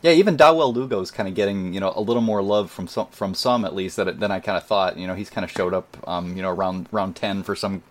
[0.03, 2.87] Yeah, even Dawel Lugo is kind of getting you know a little more love from
[2.87, 4.97] some from some at least that than I kind of thought.
[4.97, 7.81] You know, he's kind of showed up um, you know around round ten for some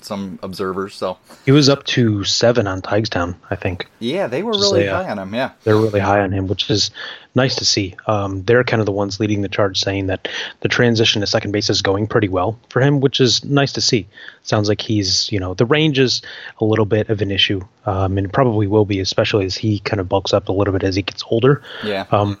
[0.00, 0.94] some observers.
[0.94, 3.88] So he was up to seven on Tigstown, I think.
[3.98, 5.34] Yeah, they were really high on him.
[5.34, 6.90] Yeah, they're really high on him, which is
[7.34, 7.96] nice to see.
[8.06, 10.28] Um, they're kind of the ones leading the charge, saying that
[10.60, 13.80] the transition to second base is going pretty well for him, which is nice to
[13.80, 14.06] see.
[14.42, 16.22] Sounds like he's, you know, the range is
[16.60, 20.00] a little bit of an issue, um, and probably will be, especially as he kind
[20.00, 21.62] of bulks up a little bit as he gets older.
[21.82, 22.06] Yeah.
[22.10, 22.38] Um,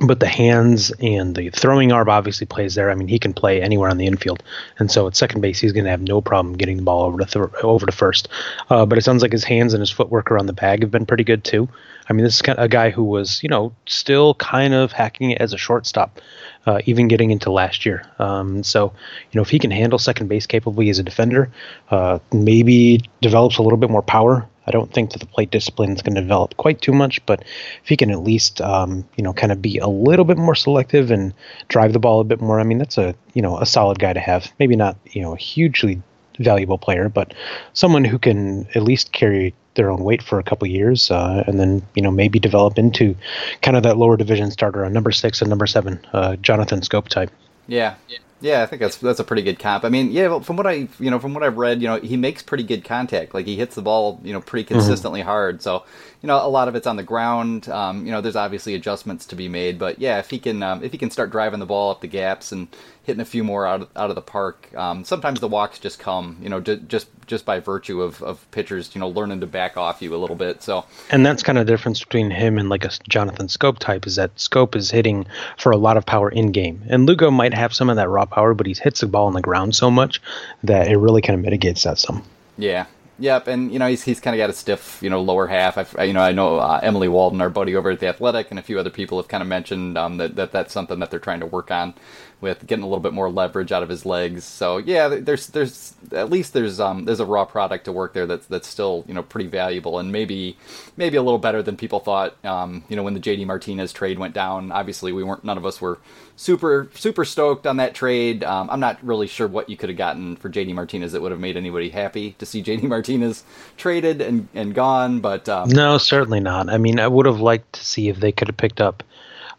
[0.00, 2.90] but the hands and the throwing arm obviously plays there.
[2.90, 4.42] I mean, he can play anywhere on the infield,
[4.78, 7.18] and so at second base, he's going to have no problem getting the ball over
[7.18, 8.28] to th- over to first.
[8.70, 11.06] Uh, but it sounds like his hands and his footwork around the bag have been
[11.06, 11.68] pretty good too.
[12.08, 14.90] I mean, this is kind of a guy who was, you know, still kind of
[14.90, 16.20] hacking it as a shortstop,
[16.66, 18.04] uh, even getting into last year.
[18.18, 18.92] Um, so,
[19.30, 21.52] you know, if he can handle second base capably as a defender,
[21.90, 25.90] uh, maybe develops a little bit more power I don't think that the plate discipline
[25.90, 27.42] is going to develop quite too much, but
[27.82, 30.54] if he can at least, um, you know, kind of be a little bit more
[30.54, 31.34] selective and
[31.66, 34.12] drive the ball a bit more, I mean, that's a, you know, a solid guy
[34.12, 34.52] to have.
[34.60, 36.00] Maybe not, you know, a hugely
[36.38, 37.34] valuable player, but
[37.72, 41.58] someone who can at least carry their own weight for a couple years, uh, and
[41.58, 43.16] then you know maybe develop into
[43.62, 47.08] kind of that lower division starter on number six and number seven, uh, Jonathan Schoop
[47.08, 47.30] type.
[47.66, 47.94] Yeah.
[48.08, 48.18] yeah.
[48.40, 49.84] Yeah, I think that's that's a pretty good comp.
[49.84, 52.16] I mean, yeah, from what I you know from what I've read, you know, he
[52.16, 53.34] makes pretty good contact.
[53.34, 54.80] Like he hits the ball, you know, pretty mm-hmm.
[54.80, 55.28] consistently mm-hmm.
[55.28, 55.62] hard.
[55.62, 55.84] So,
[56.22, 57.68] you know, a lot of it's on the ground.
[57.68, 60.82] Um, you know, there's obviously adjustments to be made, but yeah, if he can um,
[60.82, 62.68] if he can start driving the ball up the gaps and
[63.10, 64.72] hitting a few more out of, out of the park.
[64.74, 68.94] Um, sometimes the walks just come, you know, just just by virtue of, of pitchers,
[68.94, 70.62] you know, learning to back off you a little bit.
[70.62, 74.06] So, and that's kind of the difference between him and like a Jonathan Schoop type
[74.06, 75.26] is that Schoop is hitting
[75.56, 78.26] for a lot of power in game, and Lugo might have some of that raw
[78.30, 80.20] power, but he hits the ball on the ground so much
[80.64, 82.24] that it really kind of mitigates that some.
[82.56, 82.86] Yeah,
[83.20, 85.94] Yep, and you know he's he's kind of got a stiff, you know, lower half.
[85.98, 88.58] I, you know, I know uh, Emily Waldon, our buddy over at the Athletic, and
[88.58, 91.20] a few other people have kind of mentioned um, that, that that's something that they're
[91.20, 91.92] trying to work on
[92.40, 94.44] with getting a little bit more leverage out of his legs.
[94.44, 98.26] So yeah, there's there's at least there's um there's a raw product to work there
[98.26, 100.56] that's that's still you know pretty valuable and maybe
[100.96, 102.42] maybe a little better than people thought.
[102.44, 105.66] Um, you know when the JD Martinez trade went down, obviously we weren't none of
[105.66, 105.98] us were
[106.36, 108.42] super super stoked on that trade.
[108.44, 111.32] Um, I'm not really sure what you could have gotten for JD Martinez that would
[111.32, 113.44] have made anybody happy to see JD Martinez
[113.76, 116.70] traded and and gone, but um, no, certainly not.
[116.70, 119.02] I mean, I would have liked to see if they could have picked up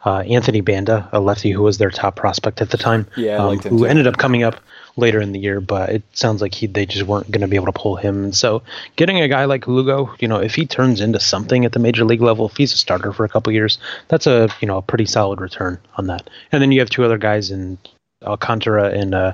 [0.06, 3.60] uh, Anthony Banda, a lefty who was their top prospect at the time, yeah, um,
[3.60, 3.86] who too.
[3.86, 4.60] ended up coming up
[4.98, 7.56] later in the year, but it sounds like he they just weren't going to be
[7.56, 8.24] able to pull him.
[8.24, 8.64] And so,
[8.96, 12.04] getting a guy like Lugo, you know, if he turns into something at the major
[12.04, 14.82] league level, if he's a starter for a couple years, that's a you know a
[14.82, 16.30] pretty solid return on that.
[16.52, 17.78] And then you have two other guys in
[18.24, 19.34] Alcantara and uh,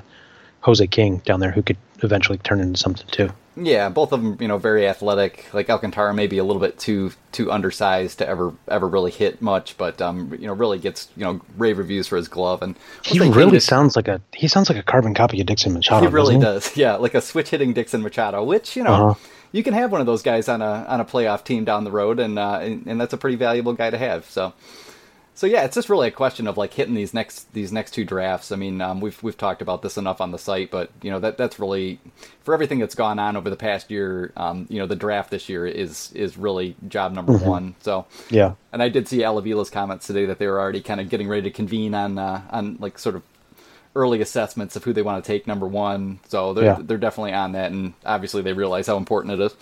[0.60, 3.30] Jose King down there who could eventually turn into something too.
[3.60, 5.46] Yeah, both of them, you know, very athletic.
[5.52, 9.76] Like Alcantara, maybe a little bit too too undersized to ever ever really hit much,
[9.76, 12.62] but um, you know, really gets you know rave reviews for his glove.
[12.62, 16.06] And he really sounds like a he sounds like a carbon copy of Dixon Machado.
[16.06, 16.40] He really he?
[16.40, 16.68] does.
[16.78, 18.92] Yeah, like a switch hitting Dixon Machado, which you know.
[18.92, 19.14] Uh-huh.
[19.50, 21.90] You can have one of those guys on a on a playoff team down the
[21.90, 24.26] road, and, uh, and and that's a pretty valuable guy to have.
[24.26, 24.52] So,
[25.38, 28.04] so yeah, it's just really a question of like hitting these next these next two
[28.04, 28.50] drafts.
[28.50, 31.20] I mean, um, we've we've talked about this enough on the site, but you know
[31.20, 32.00] that that's really
[32.42, 34.32] for everything that's gone on over the past year.
[34.36, 37.48] Um, you know, the draft this year is is really job number mm-hmm.
[37.48, 37.74] one.
[37.82, 41.00] So yeah, and I did see Al Avila's comments today that they were already kind
[41.00, 43.22] of getting ready to convene on uh, on like sort of
[43.94, 46.18] early assessments of who they want to take number one.
[46.26, 46.78] So they're yeah.
[46.80, 49.54] they're definitely on that, and obviously they realize how important it is.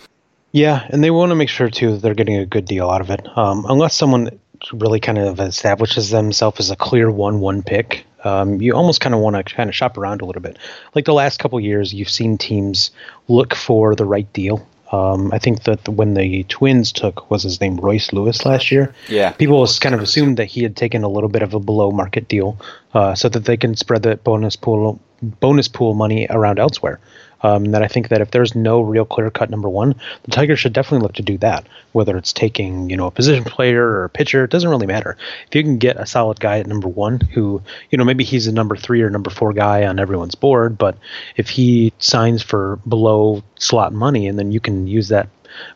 [0.53, 3.03] Yeah, and they want to make sure too that they're getting a good deal out
[3.03, 3.29] of it.
[3.37, 4.41] Um, unless someone
[4.73, 8.07] really kind of establishes themselves as a clear one-one pick.
[8.25, 10.59] Um, you almost kind of want to kind of shop around a little bit.
[10.95, 12.90] Like the last couple years, you've seen teams
[13.29, 14.66] look for the right deal.
[14.92, 18.95] Um, I think that when the Twins took was his name Royce Lewis last year.
[19.09, 21.90] Yeah, people kind of assumed that he had taken a little bit of a below
[21.90, 22.59] market deal,
[22.95, 27.01] uh, so that they can spread the bonus pool bonus pool money around elsewhere.
[27.42, 29.94] Um, that I think that if there's no real clear cut number one,
[30.25, 31.66] the Tigers should definitely look to do that.
[31.92, 35.16] Whether it's taking you know a position player or a pitcher, it doesn't really matter.
[35.46, 38.46] If you can get a solid guy at number one, who you know maybe he's
[38.46, 40.96] a number three or number four guy on everyone's board, but
[41.37, 45.29] if he signs for below slot money, and then you can use that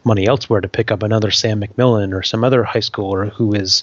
[0.04, 3.82] money elsewhere to pick up another Sam McMillan or some other high schooler who is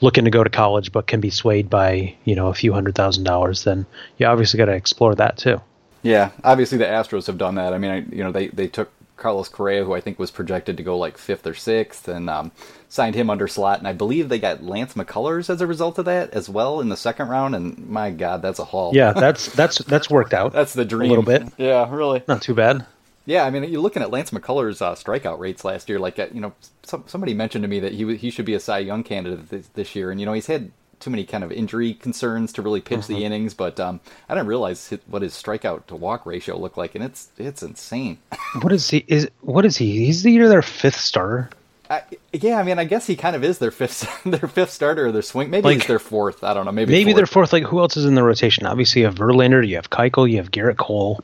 [0.00, 2.94] looking to go to college but can be swayed by you know a few hundred
[2.94, 3.86] thousand dollars, then
[4.18, 5.60] you obviously got to explore that too.
[6.02, 7.72] Yeah, obviously the Astros have done that.
[7.72, 10.76] I mean, I, you know, they they took Carlos Correa, who I think was projected
[10.76, 12.50] to go like fifth or sixth, and um,
[12.88, 13.78] signed him under slot.
[13.78, 16.88] And I believe they got Lance McCullers as a result of that as well in
[16.88, 17.54] the second round.
[17.54, 18.90] And my God, that's a haul.
[18.94, 20.52] Yeah, that's that's that's worked out.
[20.52, 21.10] that's the dream.
[21.10, 21.44] A little bit.
[21.56, 22.22] Yeah, really.
[22.26, 22.84] Not too bad.
[23.24, 26.00] Yeah, I mean, you're looking at Lance McCullers' uh, strikeout rates last year.
[26.00, 28.60] Like, uh, you know, some, somebody mentioned to me that he he should be a
[28.60, 31.52] Cy Young candidate this, this year, and you know, he's had too many kind of
[31.52, 33.14] injury concerns to really pitch mm-hmm.
[33.14, 33.54] the innings.
[33.54, 37.30] But um, I didn't realize what his strikeout to walk ratio looked like, and it's
[37.36, 38.18] it's insane.
[38.62, 39.04] what is he?
[39.08, 40.06] Is what is he?
[40.06, 41.50] He's either their fifth starter.
[41.90, 45.06] I, yeah, I mean, I guess he kind of is their fifth, their fifth starter
[45.06, 45.50] or their swing.
[45.50, 46.42] Maybe like, he's their fourth.
[46.42, 46.72] I don't know.
[46.72, 47.52] Maybe maybe their fourth.
[47.52, 48.64] Like who else is in the rotation?
[48.64, 51.22] Obviously, you have Verlander, you have Keuchel, you have Gerrit Cole,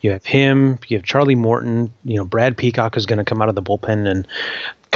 [0.00, 1.92] you have him, you have Charlie Morton.
[2.04, 4.26] You know, Brad Peacock is going to come out of the bullpen and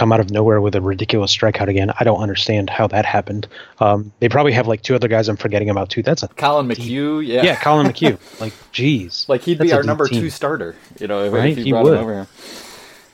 [0.01, 1.93] come out of nowhere with a ridiculous strikeout again.
[2.01, 3.47] I don't understand how that happened.
[3.81, 6.03] Um, they probably have like two other guys I'm forgetting about too.
[6.03, 7.27] That's a Collin McHugh.
[7.27, 8.19] Yeah, yeah, Colin McHugh.
[8.41, 10.23] Like, geez, like he'd be our number team.
[10.23, 10.75] two starter.
[10.99, 11.51] You know, if, right?
[11.51, 11.93] if he would.
[11.93, 12.29] over here.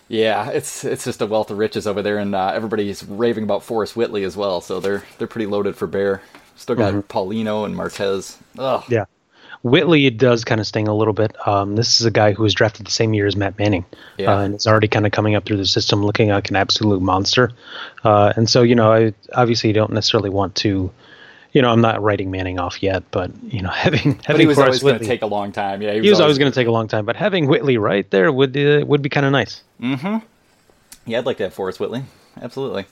[0.09, 3.65] Yeah, it's it's just a wealth of riches over there, and uh, everybody's raving about
[3.65, 4.61] Forrest Whitley as well.
[4.61, 6.23] So they're they're pretty loaded for bear.
[6.55, 7.01] Still got mm-hmm.
[7.01, 8.39] Paulino and Martes.
[8.59, 8.85] Ugh.
[8.89, 9.07] Yeah,
[9.67, 11.35] Whitley does kind of sting a little bit.
[11.47, 13.85] Um, this is a guy who was drafted the same year as Matt Manning,
[14.17, 14.33] yeah.
[14.33, 17.03] uh, and is already kind of coming up through the system, looking like an absolute
[17.03, 17.51] monster.
[18.05, 20.93] Uh, and so, you know, I obviously you don't necessarily want to
[21.53, 24.59] you know, I'm not writing Manning off yet, but you know, having having he was
[24.59, 25.81] always going to take a long time.
[25.81, 27.47] Yeah, he was, he was always, always going to take a long time, but having
[27.47, 29.63] Whitley right there would uh, would be kind of nice.
[29.81, 30.19] Mm-hmm.
[31.07, 32.05] Yeah, I'd like to have Forrest Whitley.
[32.41, 32.85] Absolutely,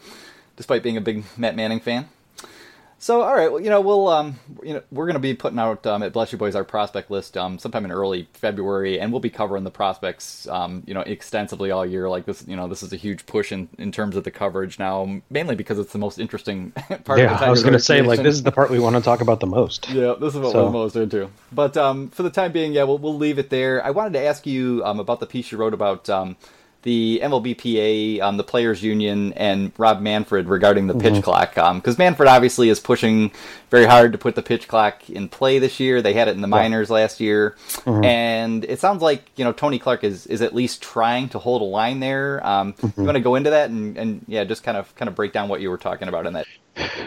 [0.57, 2.09] despite being a big Matt Manning fan.
[2.99, 5.59] So, all right, well, you know, we'll, um, you know, we're going to be putting
[5.59, 9.13] out um, at Bless You Boys our prospect list um, sometime in early February, and
[9.13, 12.09] we'll be covering the prospects, um, you know, extensively all year.
[12.09, 14.79] Like this, you know, this is a huge push in, in terms of the coverage
[14.79, 16.71] now, mainly because it's the most interesting
[17.05, 17.19] part.
[17.19, 17.49] Yeah, of the time.
[17.49, 19.41] I was going to say, like, this is the part we want to talk about
[19.41, 19.89] the most.
[19.95, 20.65] Yeah, this is what so.
[20.65, 21.31] we're most into.
[21.53, 23.85] But um, for the time being, yeah, we'll, we'll leave it there.
[23.85, 26.11] I wanted to ask you um, about the piece you wrote about
[26.85, 31.23] the MLBPA, um, the Players Union, and Rob Manfred regarding the pitch mm-hmm.
[31.23, 31.55] clock.
[31.55, 33.33] Because um, Manfred obviously is pushing
[33.71, 36.03] very hard to put the pitch clock in play this year.
[36.03, 36.63] They had it in the yeah.
[36.63, 38.05] minors last year, mm-hmm.
[38.05, 41.63] and it sounds like you know Tony Clark is is at least trying to hold
[41.63, 42.47] a line there.
[42.47, 43.01] Um, mm-hmm.
[43.01, 45.33] You want to go into that and, and yeah, just kind of kind of break
[45.33, 46.47] down what you were talking about in that.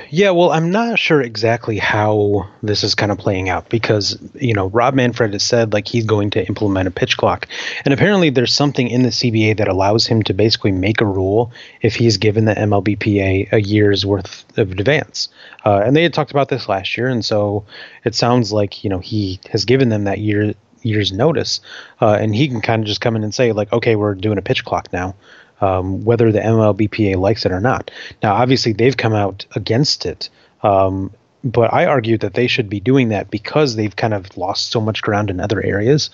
[0.10, 4.53] Yeah, well, I'm not sure exactly how this is kind of playing out because, you
[4.53, 7.47] know, Rob Manfred has said like he's going to implement a pitch clock.
[7.84, 11.51] And apparently there's something in the CBA that allows him to basically make a rule
[11.82, 15.27] if he's given the MLBPA a year's worth of advance.
[15.65, 17.08] Uh, and they had talked about this last year.
[17.08, 17.65] And so
[18.06, 20.53] it sounds like, you know, he has given them that year
[20.84, 21.60] year's notice.
[21.99, 24.38] Uh, and he can kind of just come in and say, like, okay, we're doing
[24.38, 25.15] a pitch clock now
[25.62, 27.91] um, whether the MLBPA likes it or not.
[28.22, 30.30] Now, obviously, they've come out against it,
[30.63, 31.12] um,
[31.43, 34.82] but I argue that they should be doing that because they've kind of lost so
[34.82, 36.10] much ground in other areas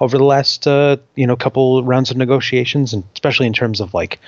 [0.00, 3.94] over the last uh, you know couple rounds of negotiations, and especially in terms of
[3.94, 4.20] like.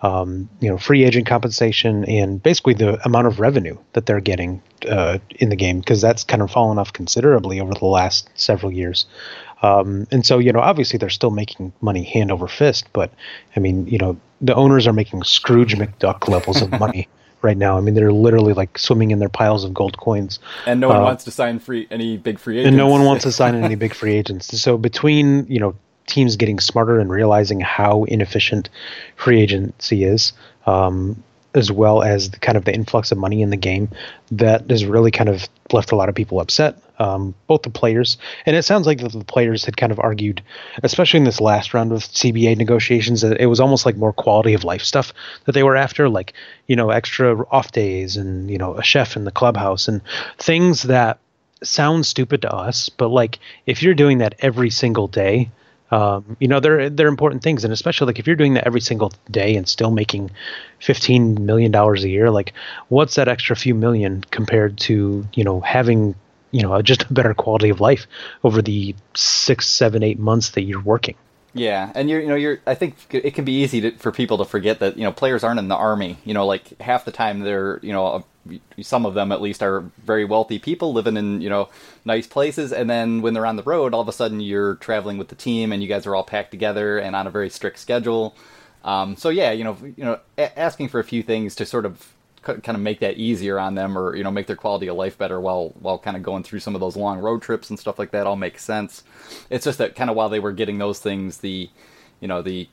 [0.00, 4.62] Um, you know, free agent compensation and basically the amount of revenue that they're getting
[4.88, 8.70] uh, in the game because that's kind of fallen off considerably over the last several
[8.70, 9.06] years.
[9.62, 13.10] Um, and so, you know, obviously they're still making money hand over fist, but
[13.56, 17.08] I mean, you know, the owners are making Scrooge McDuck levels of money
[17.42, 17.76] right now.
[17.76, 20.38] I mean, they're literally like swimming in their piles of gold coins.
[20.66, 22.68] And no one uh, wants to sign free any big free agents.
[22.68, 24.48] And no one wants to sign any big free agents.
[24.58, 25.74] So between, you know,
[26.06, 28.68] teams getting smarter and realizing how inefficient
[29.16, 30.32] free agency is,
[30.66, 31.22] um,
[31.54, 33.88] as well as the, kind of the influx of money in the game
[34.32, 36.76] that has really kind of left a lot of people upset.
[37.00, 38.18] Um, both the players.
[38.44, 40.42] And it sounds like the, players had kind of argued,
[40.82, 44.52] especially in this last round of CBA negotiations, that it was almost like more quality
[44.52, 45.12] of life stuff
[45.44, 46.32] that they were after, like
[46.66, 50.00] you know extra off days and you know a chef in the clubhouse and
[50.38, 51.20] things that
[51.62, 55.50] sound stupid to us, but like if you're doing that every single day
[55.90, 58.80] um, you know, they're they're important things, and especially like if you're doing that every
[58.80, 60.30] single day and still making
[60.80, 62.52] fifteen million dollars a year, like
[62.88, 66.14] what's that extra few million compared to you know having
[66.50, 68.06] you know just a better quality of life
[68.44, 71.16] over the six, seven, eight months that you're working.
[71.54, 74.38] Yeah, and you're you know you're I think it can be easy to, for people
[74.38, 76.18] to forget that you know players aren't in the army.
[76.24, 78.24] You know, like half the time they're you know
[78.80, 81.68] some of them at least are very wealthy people living in you know
[82.04, 85.18] nice places and then when they're on the road all of a sudden you're traveling
[85.18, 87.78] with the team and you guys are all packed together and on a very strict
[87.78, 88.34] schedule
[88.84, 92.12] um, so yeah you know you know asking for a few things to sort of
[92.54, 95.16] kind of make that easier on them or you know make their quality of life
[95.16, 97.98] better while while kind of going through some of those long road trips and stuff
[97.98, 99.02] like that all makes sense
[99.50, 101.70] it's just that kind of while they were getting those things the
[102.20, 102.68] you know the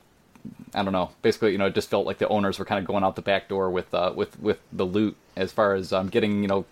[0.74, 1.10] I don't know.
[1.22, 3.22] Basically, you know, it just felt like the owners were kind of going out the
[3.22, 6.64] back door with uh, with with the loot as far as um, getting you know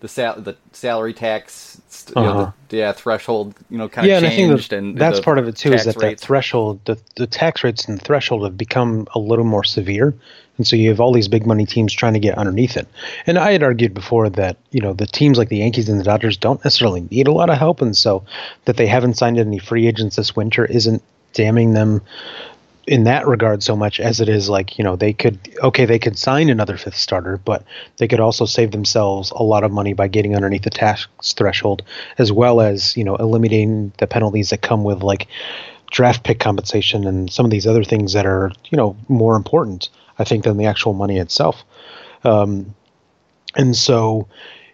[0.00, 2.32] the sal- the salary tax, you uh-huh.
[2.32, 4.72] know, the, yeah threshold, you know, kind yeah, of changed.
[4.72, 5.72] And, and that's part of it too.
[5.72, 6.20] Is that rates.
[6.20, 10.14] that threshold, the the tax rates and the threshold have become a little more severe,
[10.56, 12.88] and so you have all these big money teams trying to get underneath it.
[13.26, 16.04] And I had argued before that you know the teams like the Yankees and the
[16.04, 18.24] Dodgers don't necessarily need a lot of help, and so
[18.64, 21.02] that they haven't signed any free agents this winter isn't
[21.34, 22.00] damning them
[22.86, 25.98] in that regard so much as it is like you know they could okay they
[25.98, 27.64] could sign another fifth starter but
[27.98, 31.82] they could also save themselves a lot of money by getting underneath the tax threshold
[32.18, 35.28] as well as you know eliminating the penalties that come with like
[35.90, 39.90] draft pick compensation and some of these other things that are you know more important
[40.18, 41.64] i think than the actual money itself.
[42.22, 42.74] Um,
[43.56, 44.28] and so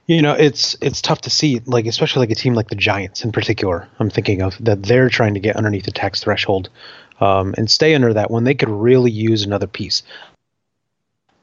[0.06, 3.24] you know it's it's tough to see like especially like a team like the giants
[3.24, 6.68] in particular i'm thinking of that they're trying to get underneath the tax threshold
[7.20, 10.02] um, and stay under that when they could really use another piece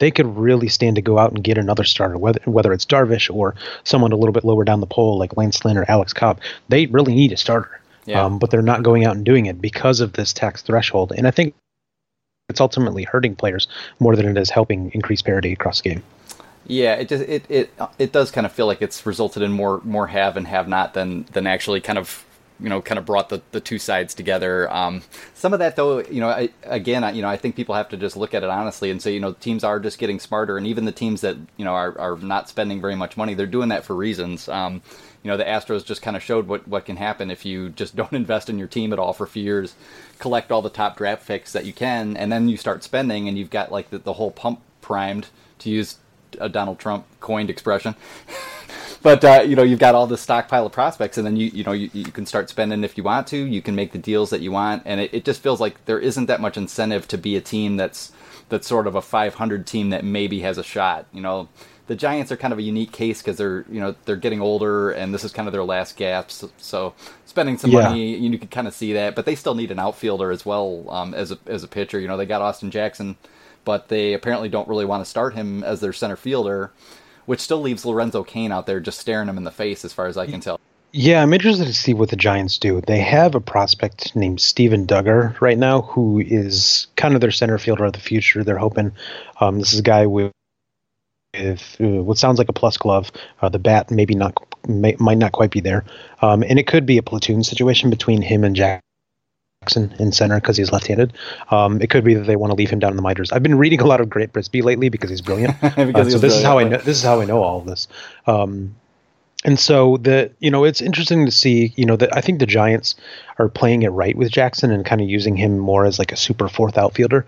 [0.04, 3.34] they could really stand to go out and get another starter, whether whether it's Darvish
[3.34, 3.56] or
[3.86, 6.42] someone a little bit lower down the pole like Lance Lynn or Alex Cobb.
[6.68, 8.26] They really need a starter, yeah.
[8.26, 11.14] um, but they're not going out and doing it because of this tax threshold.
[11.16, 11.56] And I think
[12.50, 16.04] it's ultimately hurting players more than it is helping increase parity across the game.
[16.68, 19.80] Yeah, it just it it it does kind of feel like it's resulted in more
[19.86, 22.26] more have and have not than than actually kind of
[22.60, 24.72] you know kind of brought the, the two sides together.
[24.72, 25.02] Um,
[25.34, 27.90] some of that though, you know, I, again, I, you know, I think people have
[27.90, 30.58] to just look at it honestly and say, you know, teams are just getting smarter,
[30.58, 33.46] and even the teams that you know are, are not spending very much money, they're
[33.46, 34.48] doing that for reasons.
[34.50, 34.82] Um,
[35.24, 37.96] you know, the Astros just kind of showed what what can happen if you just
[37.98, 39.76] don't invest in your team at all for a few years,
[40.20, 43.38] collect all the top draft picks that you can, and then you start spending, and
[43.38, 45.28] you've got like the, the whole pump primed
[45.60, 45.98] to use
[46.40, 47.96] a Donald Trump coined expression.
[49.04, 51.64] but uh, you know you've got all this stockpile of prospects, and then you you
[51.64, 53.38] know you, you can start spending if you want to.
[53.38, 56.00] You can make the deals that you want, and it, it just feels like there
[56.00, 58.14] isn't that much incentive to be a team that's
[58.50, 61.06] that's sort of a 500 team that maybe has a shot.
[61.12, 61.50] You know,
[61.88, 64.92] the Giants are kind of a unique case because they're you know they're getting older,
[64.92, 66.50] and this is kind of their last gasp.
[66.58, 66.94] So
[67.26, 67.90] spending some yeah.
[67.90, 70.86] money, you can kind of see that, but they still need an outfielder as well
[70.90, 72.00] um, as a as a pitcher.
[72.00, 73.18] You know, they got Austin Jackson,
[73.66, 76.72] but they apparently don't really want to start him as their center fielder
[77.26, 80.08] which still leaves Lorenzo Cain out there just staring him in the face, as far
[80.08, 80.60] as I can tell.
[80.96, 82.80] Yeah, I'm interested to see what the Giants do.
[82.82, 87.58] They have a prospect named Steven Duggar right now, who is kind of their center
[87.58, 88.44] fielder of the future.
[88.44, 88.92] They're hoping
[89.42, 90.32] um, this is a guy with,
[91.34, 93.12] with uh, what sounds like a plus glove.
[93.42, 94.36] Uh, the bat maybe not
[94.68, 95.84] may, might not quite be there,
[96.22, 98.84] um, and it could be a platoon situation between him and Jack
[99.64, 101.14] Jackson in center because he's left-handed.
[101.50, 103.32] Um, it could be that they want to leave him down in the minors.
[103.32, 105.60] I've been reading a lot of Grant Brisbee lately because he's brilliant.
[105.62, 106.78] because uh, so this is how I know.
[106.78, 107.88] This is how I know all of this.
[108.28, 108.76] Um,
[109.46, 112.46] and so the you know it's interesting to see you know that I think the
[112.46, 112.96] Giants
[113.40, 116.18] are playing it right with Jackson and kind of using him more as like a
[116.18, 117.26] super fourth outfielder,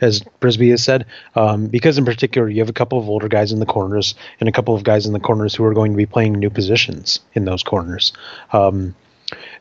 [0.00, 1.06] as Brisby has said.
[1.34, 4.48] Um, because in particular you have a couple of older guys in the corners and
[4.48, 7.20] a couple of guys in the corners who are going to be playing new positions
[7.34, 8.12] in those corners.
[8.52, 8.94] Um,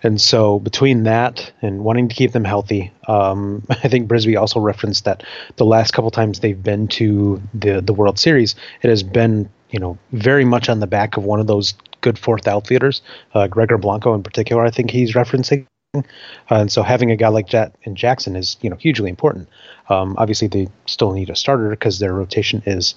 [0.04, 4.60] and so between that and wanting to keep them healthy, um, I think Brisbee also
[4.60, 5.24] referenced that
[5.58, 9.80] the last couple times they've been to the the World Series, it has been you
[9.80, 13.02] know very much on the back of one of those good fourth outfielders,
[13.34, 14.64] uh, Gregor Blanco in particular.
[14.64, 15.66] I think he's referencing.
[15.96, 16.02] Uh,
[16.50, 19.50] and so having a guy like that in Jackson is you know hugely important.
[19.90, 22.96] Um, obviously, they still need a starter because their rotation is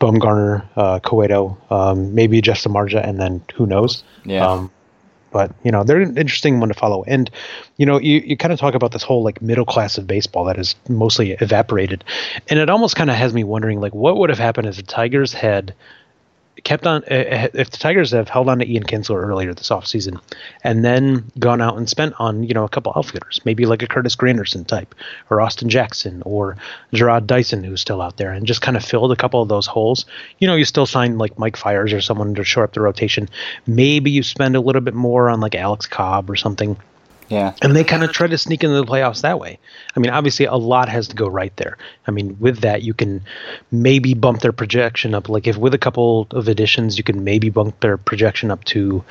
[0.00, 4.02] Bumgarner, uh, Cueto, um, maybe Jeff Samardzija, and then who knows.
[4.24, 4.46] Yeah.
[4.46, 4.70] Um,
[5.32, 7.04] but you know they're an interesting one to follow.
[7.04, 7.30] And
[7.76, 10.44] you know you, you kind of talk about this whole like middle class of baseball
[10.44, 12.04] that is mostly evaporated.
[12.48, 14.82] And it almost kind of has me wondering like what would have happened if the
[14.82, 15.74] tigers had
[16.64, 19.68] kept on eh, eh, if the Tigers have held on to Ian Kinsler earlier this
[19.70, 20.20] offseason
[20.62, 23.86] and then gone out and spent on you know a couple outfielders, maybe like a
[23.86, 24.94] Curtis Granderson type
[25.30, 26.56] or Austin Jackson or
[26.92, 29.66] Jarrod Dyson who's still out there and just kind of filled a couple of those
[29.66, 30.06] holes.
[30.38, 33.28] You know, you still sign like Mike Fiers or someone to shore up the rotation.
[33.66, 36.76] Maybe you spend a little bit more on like Alex Cobb or something
[37.32, 37.54] yeah.
[37.62, 39.58] And they kind of try to sneak into the playoffs that way.
[39.96, 41.78] I mean, obviously, a lot has to go right there.
[42.06, 43.22] I mean, with that, you can
[43.70, 45.30] maybe bump their projection up.
[45.30, 49.02] Like, if with a couple of additions, you can maybe bump their projection up to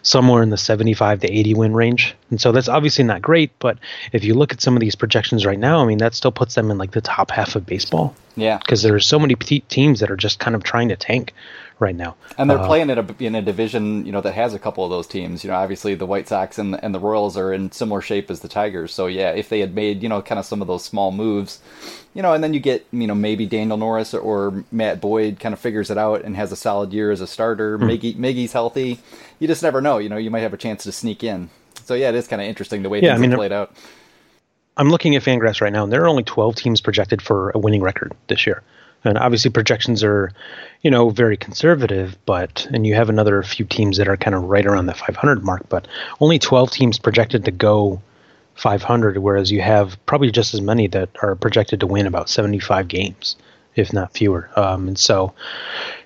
[0.00, 2.14] somewhere in the 75 to 80 win range.
[2.30, 3.50] And so that's obviously not great.
[3.58, 3.78] But
[4.12, 6.54] if you look at some of these projections right now, I mean, that still puts
[6.54, 8.14] them in like the top half of baseball.
[8.36, 8.56] Yeah.
[8.56, 11.34] Because there are so many teams that are just kind of trying to tank
[11.78, 12.16] right now.
[12.38, 14.84] And they're uh, playing in a, in a division, you know, that has a couple
[14.84, 15.44] of those teams.
[15.44, 18.40] You know, obviously the White Sox and and the Royals are in similar shape as
[18.40, 18.92] the Tigers.
[18.94, 21.60] So yeah, if they had made you know kind of some of those small moves,
[22.14, 25.52] you know, and then you get you know maybe Daniel Norris or Matt Boyd kind
[25.52, 27.76] of figures it out and has a solid year as a starter.
[27.78, 27.84] Hmm.
[27.84, 29.00] Miggy Miggy's healthy.
[29.38, 29.98] You just never know.
[29.98, 31.50] You know, you might have a chance to sneak in.
[31.84, 33.74] So yeah, it is kind of interesting the way yeah, things I mean, played out.
[34.78, 37.58] I'm looking at Fangraphs right now, and there are only 12 teams projected for a
[37.58, 38.62] winning record this year.
[39.06, 40.32] And obviously, projections are,
[40.82, 44.44] you know, very conservative, but, and you have another few teams that are kind of
[44.44, 45.86] right around the 500 mark, but
[46.20, 48.02] only 12 teams projected to go
[48.56, 52.88] 500, whereas you have probably just as many that are projected to win about 75
[52.88, 53.36] games,
[53.76, 54.50] if not fewer.
[54.56, 55.34] Um, and so,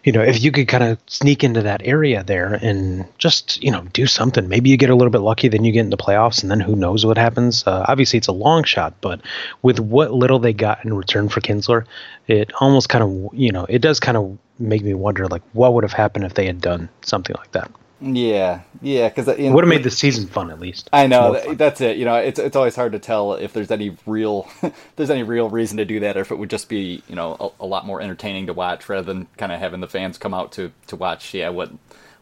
[0.05, 3.71] you know, if you could kind of sneak into that area there and just, you
[3.71, 6.43] know, do something, maybe you get a little bit lucky, then you get into playoffs,
[6.43, 7.67] and then who knows what happens.
[7.67, 9.21] Uh, obviously, it's a long shot, but
[9.63, 11.87] with what little they got in return for Kinsler,
[12.27, 15.73] it almost kind of, you know, it does kind of make me wonder, like, what
[15.73, 17.71] would have happened if they had done something like that.
[18.01, 20.89] Yeah, yeah, because uh, it would have made the season fun at least.
[20.93, 21.99] I know that, that's it.
[21.99, 24.49] You know, it's it's always hard to tell if there's any real
[24.97, 27.37] there's any real reason to do that, or if it would just be you know
[27.39, 30.33] a, a lot more entertaining to watch rather than kind of having the fans come
[30.33, 31.35] out to to watch.
[31.35, 31.71] Yeah, what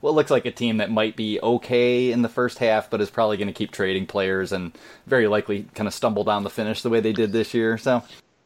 [0.00, 3.10] what looks like a team that might be okay in the first half, but is
[3.10, 4.76] probably going to keep trading players and
[5.06, 7.78] very likely kind of stumble down the finish the way they did this year.
[7.78, 8.02] So.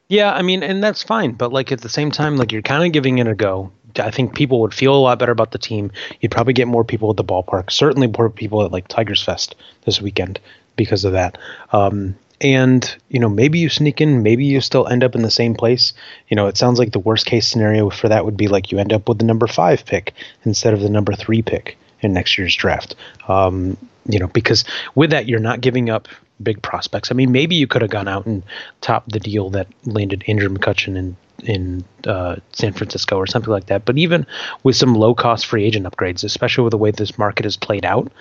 [0.08, 2.84] Yeah, I mean, and that's fine, but like at the same time, like you're kind
[2.84, 5.58] of giving it a go I think people would feel a lot better about the
[5.58, 5.90] team.
[6.20, 7.70] You'd probably get more people at the ballpark.
[7.70, 10.38] Certainly more people at like Tigers Fest this weekend
[10.76, 11.38] because of that.
[11.72, 15.30] Um, and you know maybe you sneak in, maybe you still end up in the
[15.30, 15.92] same place.
[16.28, 18.78] You know, it sounds like the worst case scenario for that would be like you
[18.78, 20.12] end up with the number five pick
[20.44, 22.96] instead of the number three pick in next year's draft.
[23.28, 23.76] Um,
[24.06, 24.64] you know, because
[24.96, 26.08] with that you're not giving up
[26.42, 27.10] big prospects.
[27.10, 28.42] I mean, maybe you could have gone out and
[28.80, 33.66] topped the deal that landed Andrew McCutchen and in uh, San Francisco or something like
[33.66, 33.84] that.
[33.84, 34.26] But even
[34.62, 37.84] with some low cost free agent upgrades, especially with the way this market is played
[37.84, 38.12] out,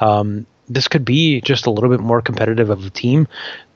[0.00, 3.26] um, this could be just a little bit more competitive of a team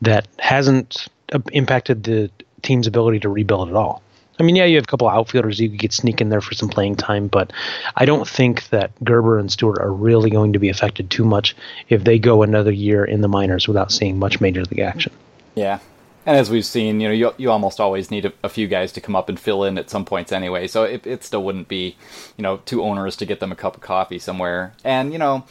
[0.02, 2.30] that hasn't uh, impacted the
[2.62, 4.02] team's ability to rebuild at all.
[4.38, 6.54] I mean, yeah, you have a couple outfielders you could get sneak in there for
[6.54, 7.52] some playing time, but
[7.94, 11.54] I don't think that Gerber and Stewart are really going to be affected too much
[11.88, 15.12] if they go another year in the minors without seeing much major league action.
[15.54, 15.78] Yeah,
[16.26, 18.92] and as we've seen, you know, you, you almost always need a, a, few guys
[18.92, 20.66] to come up and fill in at some points anyway.
[20.66, 21.96] So it, it still wouldn't be,
[22.36, 24.74] you know, too onerous to get them a cup of coffee somewhere.
[24.84, 25.44] And, you know,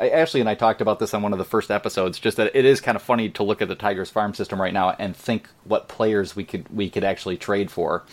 [0.00, 2.18] Ashley and I talked about this on one of the first episodes.
[2.18, 4.72] Just that it is kind of funny to look at the Tigers farm system right
[4.72, 8.04] now and think what players we could we could actually trade for.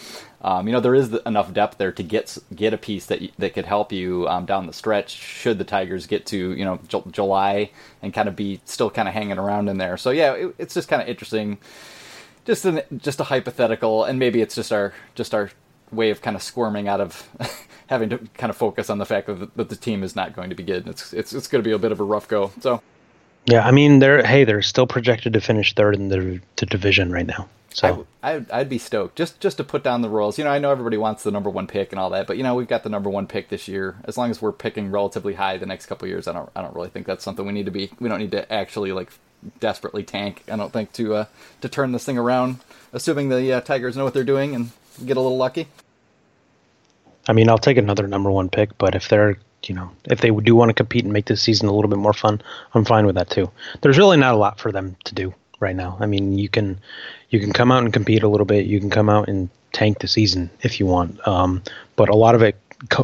[0.41, 3.53] Um, you know, there is enough depth there to get get a piece that that
[3.53, 5.11] could help you um, down the stretch.
[5.11, 9.07] Should the Tigers get to you know J- July and kind of be still kind
[9.07, 9.95] of hanging around in there.
[9.95, 11.57] So yeah, it, it's just kind of interesting
[12.47, 15.51] just an just a hypothetical, and maybe it's just our just our
[15.91, 17.29] way of kind of squirming out of
[17.87, 20.35] having to kind of focus on the fact that the, that the team is not
[20.35, 20.87] going to be good.
[20.87, 22.51] It's it's it's going to be a bit of a rough go.
[22.61, 22.81] So.
[23.45, 27.13] Yeah, I mean, they're hey, they're still projected to finish third in the, the division
[27.13, 27.47] right now.
[27.73, 30.37] So I, would I'd be stoked just just to put down the Royals.
[30.37, 32.43] You know, I know everybody wants the number one pick and all that, but you
[32.43, 33.95] know, we've got the number one pick this year.
[34.03, 36.75] As long as we're picking relatively high the next couple years, I don't I don't
[36.75, 37.91] really think that's something we need to be.
[37.99, 39.11] We don't need to actually like
[39.59, 40.43] desperately tank.
[40.51, 41.25] I don't think to uh,
[41.61, 42.59] to turn this thing around,
[42.93, 44.71] assuming the uh, Tigers know what they're doing and
[45.05, 45.67] get a little lucky.
[47.27, 50.29] I mean, I'll take another number one pick, but if they're you know if they
[50.29, 52.41] do want to compete and make this season a little bit more fun,
[52.73, 53.51] I'm fine with that too.
[53.81, 55.97] There's really not a lot for them to do right now.
[55.99, 56.79] I mean, you can
[57.29, 58.65] you can come out and compete a little bit.
[58.65, 61.61] You can come out and tank the season if you want, um,
[61.95, 62.55] but a lot of it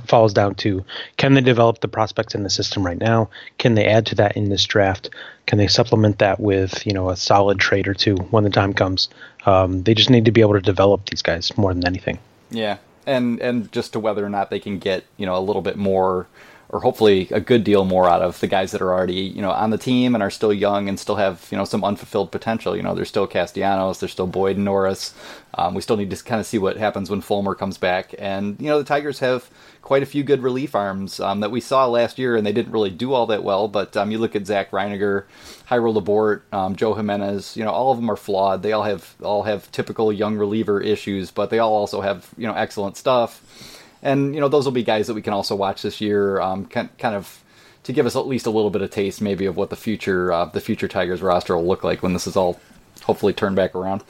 [0.06, 0.84] falls down to
[1.18, 3.30] can they develop the prospects in the system right now?
[3.58, 5.10] Can they add to that in this draft?
[5.46, 8.74] Can they supplement that with you know a solid trade or two when the time
[8.74, 9.10] comes?
[9.46, 12.20] Um, they just need to be able to develop these guys more than anything.
[12.50, 15.62] Yeah, and and just to whether or not they can get you know a little
[15.62, 16.28] bit more
[16.74, 19.52] or hopefully a good deal more out of the guys that are already you know
[19.52, 22.76] on the team and are still young and still have you know some unfulfilled potential.
[22.76, 25.14] You know, there's still Castellanos, there's still Boyd and Norris.
[25.54, 28.16] Um, we still need to kind of see what happens when Fulmer comes back.
[28.18, 29.48] And you know, the Tigers have
[29.84, 32.72] quite a few good relief arms um, that we saw last year, and they didn't
[32.72, 33.68] really do all that well.
[33.68, 35.26] But um, you look at Zac Reininger,
[35.70, 37.56] Jairo Labourt, um, Joe Jimenez.
[37.56, 38.64] You know, all of them are flawed.
[38.64, 42.48] They all have all have typical young reliever issues, but they all also have you
[42.48, 45.82] know excellent stuff and you know those will be guys that we can also watch
[45.82, 47.42] this year, um, kind kind of
[47.84, 50.32] to give us at least a little bit of taste, maybe of what the future
[50.32, 52.60] uh, the future Tigers roster will look like when this is all
[53.02, 54.04] hopefully turned back around.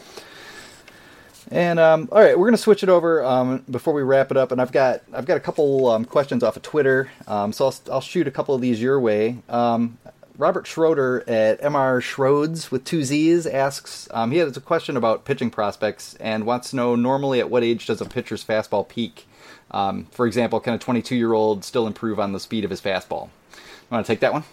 [1.52, 4.52] And um, all right, we're gonna switch it over um, before we wrap it up.
[4.52, 7.76] And I've got I've got a couple um, questions off of Twitter, um, so I'll,
[7.94, 9.38] I'll shoot a couple of these your way.
[9.48, 10.00] Um,
[10.39, 15.26] Robert Schroeder at MR Schroeds with two Z's asks um, he has a question about
[15.26, 19.28] pitching prospects and wants to know normally at what age does a pitcher's fastball peak?
[19.74, 22.82] Um, for example, can a 22 year old still improve on the speed of his
[22.82, 23.30] fastball?
[23.51, 24.43] You want to take that one?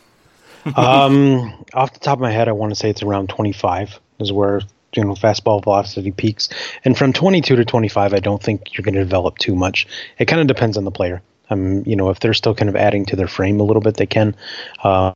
[0.76, 4.32] um, off the top of my head, I want to say it's around 25 is
[4.32, 4.60] where
[4.94, 6.48] you know fastball velocity peaks,
[6.84, 9.86] and from 22 to 25, I don't think you're going to develop too much.
[10.18, 11.22] It kind of depends on the player.
[11.48, 13.96] Um, you know, if they're still kind of adding to their frame a little bit,
[13.96, 14.36] they can.
[14.82, 15.12] Uh,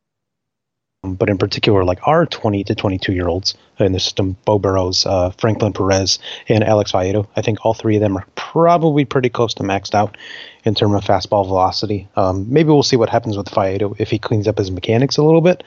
[1.12, 5.04] but in particular, like our 20 to 22 year olds in the system, Beau Burrows,
[5.04, 9.28] uh, Franklin Perez, and Alex Faedo, I think all three of them are probably pretty
[9.28, 10.16] close to maxed out
[10.64, 12.08] in terms of fastball velocity.
[12.16, 15.22] Um, maybe we'll see what happens with Faedo if he cleans up his mechanics a
[15.22, 15.62] little bit.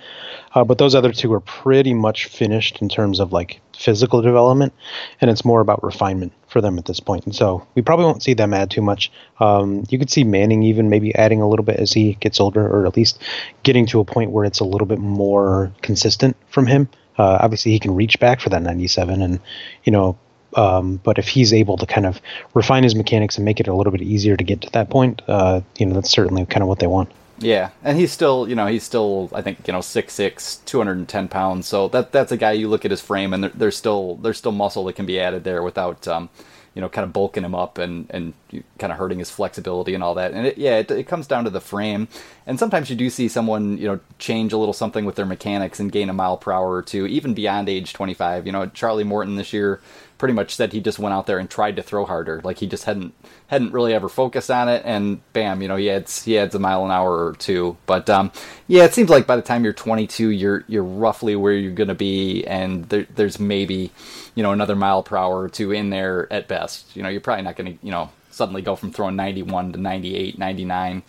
[0.56, 4.74] Uh, but those other two are pretty much finished in terms of like physical development,
[5.22, 7.24] and it's more about refinement for them at this point.
[7.26, 9.12] And so we probably won't see them add too much.
[9.40, 12.66] Um, you could see Manning even maybe adding a little bit as he gets older,
[12.66, 13.22] or at least
[13.62, 16.90] getting to a point where it's a little bit more consistent from him.
[17.20, 19.40] Uh, obviously, he can reach back for that 97, and
[19.84, 20.18] you know,
[20.56, 22.20] um, but if he's able to kind of
[22.56, 25.22] refine his mechanics and make it a little bit easier to get to that point,
[25.28, 27.12] uh, you know, that's certainly kind of what they want.
[27.40, 31.68] Yeah, and he's still, you know, he's still, I think, you know, 6'6", 210 pounds.
[31.68, 34.38] So that that's a guy you look at his frame, and there, there's still there's
[34.40, 36.30] still muscle that can be added there without, um,
[36.74, 38.34] you know, kind of bulking him up and and
[38.80, 40.32] kind of hurting his flexibility and all that.
[40.34, 42.08] And it, yeah, it, it comes down to the frame.
[42.48, 45.80] And sometimes you do see someone, you know, change a little something with their mechanics
[45.80, 48.48] and gain a mile per hour or two, even beyond age 25.
[48.48, 49.80] You know, Charlie Morton this year
[50.18, 52.42] pretty much said he just went out there and tried to throw harder.
[52.44, 53.14] Like he just hadn't
[53.48, 56.60] hadn't really ever focused on it, and bam, you know, he adds he adds a
[56.60, 57.78] mile an hour or two.
[57.86, 58.32] But um,
[58.68, 61.96] yeah, it seems like by the time you're 22, you're you're roughly where you're to
[61.96, 63.92] be, and there, there's maybe
[64.36, 66.96] you know another mile per hour or two in there at best.
[66.96, 70.38] You know, you're probably not to you know suddenly go from throwing 91 to 98,
[70.38, 71.04] 99.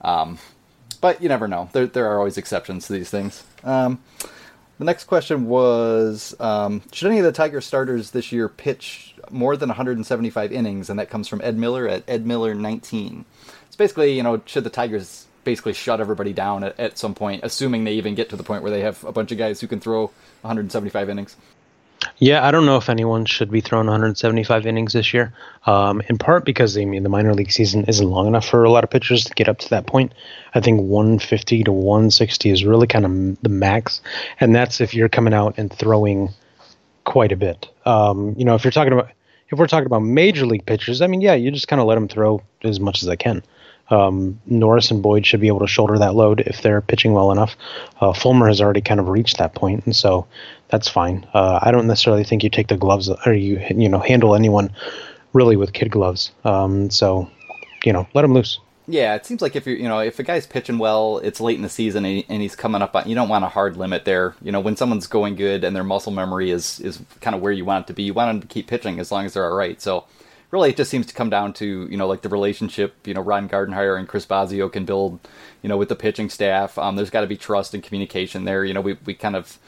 [0.00, 0.38] Um,
[1.00, 1.68] but you never know.
[1.72, 3.44] There there are always exceptions to these things.
[3.64, 4.00] Um,
[4.78, 9.56] the next question was um, Should any of the Tiger starters this year pitch more
[9.56, 10.88] than 175 innings?
[10.88, 13.24] And that comes from Ed Miller at Ed Miller 19.
[13.66, 17.42] It's basically, you know, should the Tigers basically shut everybody down at, at some point,
[17.42, 19.66] assuming they even get to the point where they have a bunch of guys who
[19.66, 20.02] can throw
[20.42, 21.36] 175 innings?
[22.20, 25.32] Yeah, I don't know if anyone should be throwing 175 innings this year.
[25.66, 28.70] Um, in part because I mean the minor league season isn't long enough for a
[28.70, 30.12] lot of pitchers to get up to that point.
[30.54, 34.00] I think 150 to 160 is really kind of the max,
[34.40, 36.30] and that's if you're coming out and throwing
[37.04, 37.68] quite a bit.
[37.86, 39.10] Um, you know, if you're talking about
[39.50, 41.94] if we're talking about major league pitchers, I mean, yeah, you just kind of let
[41.94, 43.42] them throw as much as they can.
[43.90, 47.32] Um, Norris and Boyd should be able to shoulder that load if they're pitching well
[47.32, 47.56] enough.
[48.00, 50.26] Uh, Fulmer has already kind of reached that point, and so
[50.68, 51.26] that's fine.
[51.34, 54.70] Uh, I don't necessarily think you take the gloves or you you know handle anyone
[55.32, 56.32] really with kid gloves.
[56.44, 57.30] Um, so
[57.84, 58.58] you know, let him loose.
[58.90, 61.56] Yeah, it seems like if you're, you know, if a guy's pitching well, it's late
[61.56, 64.34] in the season and, he's coming up on, you don't want a hard limit there.
[64.40, 67.52] You know, when someone's going good and their muscle memory is is kind of where
[67.52, 69.44] you want it to be, you want them to keep pitching as long as they're
[69.44, 69.80] all right.
[69.80, 70.04] So
[70.50, 73.20] really, it just seems to come down to you know like the relationship you know
[73.20, 75.20] Ron Gardenhire and Chris Bosio can build
[75.62, 76.78] you know with the pitching staff.
[76.78, 78.64] Um, there's got to be trust and communication there.
[78.64, 79.58] You know, we we kind of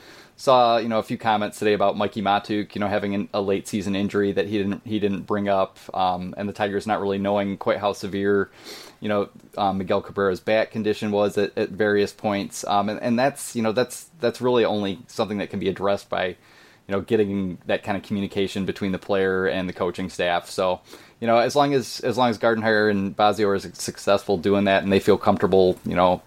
[0.41, 3.43] saw you know a few comments today about Mikie Mahtook, you know having an, a
[3.43, 7.03] late season injury that he didn't he didn't bring up, um, and the Tigers not
[7.03, 8.51] really knowing quite how severe,
[9.01, 9.29] you know
[9.59, 13.61] um, Miguel Cabrera's back condition was at, at various points, um, and, and that's you
[13.61, 16.37] know that's that's really only something that can be addressed by
[16.89, 20.51] you know, getting that kind of communication between the player and the coaching staff.
[20.51, 20.81] So,
[21.21, 24.83] you know, as long as as long as Gardenhire and Bosio are successful doing that
[24.83, 26.21] and they feel comfortable, you know,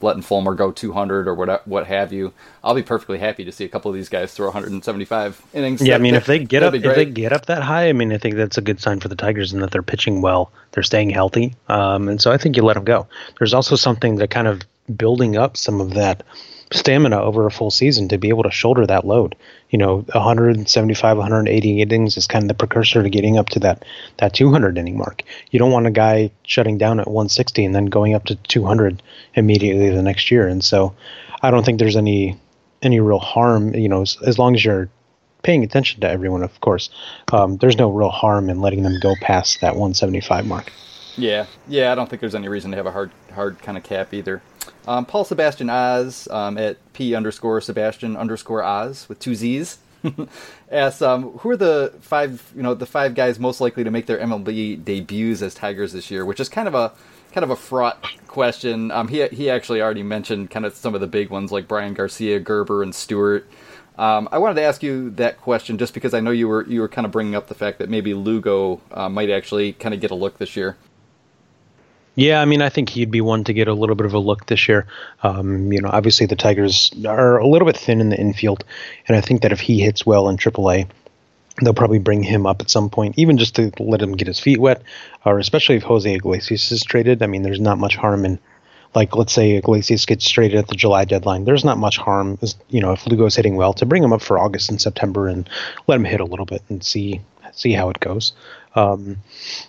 [0.00, 3.64] letting Fulmer go 200 or what what have you, I'll be perfectly happy to see
[3.64, 5.82] a couple of these guys throw 175 innings.
[5.82, 8.12] Yeah, I mean, if they get up if they get up that high, I mean,
[8.12, 10.82] I think that's a good sign for the Tigers and that they're pitching well, they're
[10.82, 13.06] staying healthy, um, and so I think you let them go.
[13.38, 14.62] There's also something that kind of
[14.96, 16.22] building up some of that
[16.72, 19.34] stamina over a full season to be able to shoulder that load.
[19.70, 23.84] You know, 175, 180 innings is kind of the precursor to getting up to that
[24.18, 25.22] that 200 inning mark.
[25.50, 29.02] You don't want a guy shutting down at 160 and then going up to 200
[29.34, 30.46] immediately the next year.
[30.48, 30.94] And so,
[31.42, 32.38] I don't think there's any
[32.82, 33.74] any real harm.
[33.74, 34.88] You know, as, as long as you're
[35.42, 36.90] paying attention to everyone, of course,
[37.32, 40.72] um, there's no real harm in letting them go past that 175 mark.
[41.16, 43.84] Yeah, yeah, I don't think there's any reason to have a hard, hard kind of
[43.84, 44.42] cap either.
[44.86, 49.78] Um, Paul Sebastian Oz um, at P underscore Sebastian underscore Oz with two Z's
[50.70, 54.06] asks, um, who are the five, you know, the five guys most likely to make
[54.06, 56.24] their MLB debuts as Tigers this year?
[56.24, 56.92] Which is kind of a
[57.32, 58.90] kind of a fraught question.
[58.90, 61.94] Um, he he actually already mentioned kind of some of the big ones like Bryan
[61.94, 63.48] Garcia, Gerber, and Stewart.
[63.96, 66.80] Um, I wanted to ask you that question just because I know you were you
[66.80, 70.00] were kind of bringing up the fact that maybe Lugo uh, might actually kind of
[70.00, 70.76] get a look this year.
[72.16, 74.18] Yeah, I mean, I think he'd be one to get a little bit of a
[74.18, 74.86] look this year.
[75.22, 78.64] Um, you know, obviously the Tigers are a little bit thin in the infield,
[79.08, 80.88] and I think that if he hits well in AAA,
[81.62, 84.38] they'll probably bring him up at some point, even just to let him get his
[84.38, 84.82] feet wet,
[85.24, 87.22] or especially if Jose Iglesias is traded.
[87.22, 88.38] I mean, there's not much harm in,
[88.94, 91.44] like, let's say Iglesias gets traded at the July deadline.
[91.44, 92.38] There's not much harm,
[92.70, 95.48] you know, if Lugo's hitting well, to bring him up for August and September and
[95.88, 97.20] let him hit a little bit and see
[97.52, 98.32] see how it goes.
[98.74, 99.18] Um,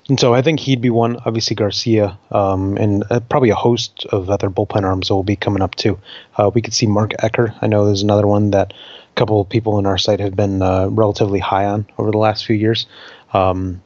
[0.10, 1.18] and so I think he'd be one.
[1.26, 5.62] Obviously Garcia, um, and uh, probably a host of other bullpen arms will be coming
[5.62, 6.00] up too.
[6.38, 7.56] Uh, we could see Mark Ecker.
[7.62, 10.62] I know there's another one that a couple of people in our site have been
[10.62, 12.88] uh, relatively high on over the last few years.
[13.34, 13.82] Um,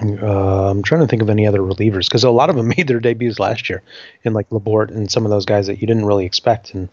[0.00, 2.86] Uh, I'm trying to think of any other relievers because a lot of them made
[2.86, 3.82] their debuts last year,
[4.22, 6.88] in like Labourt and some of those guys that you didn't really expect, and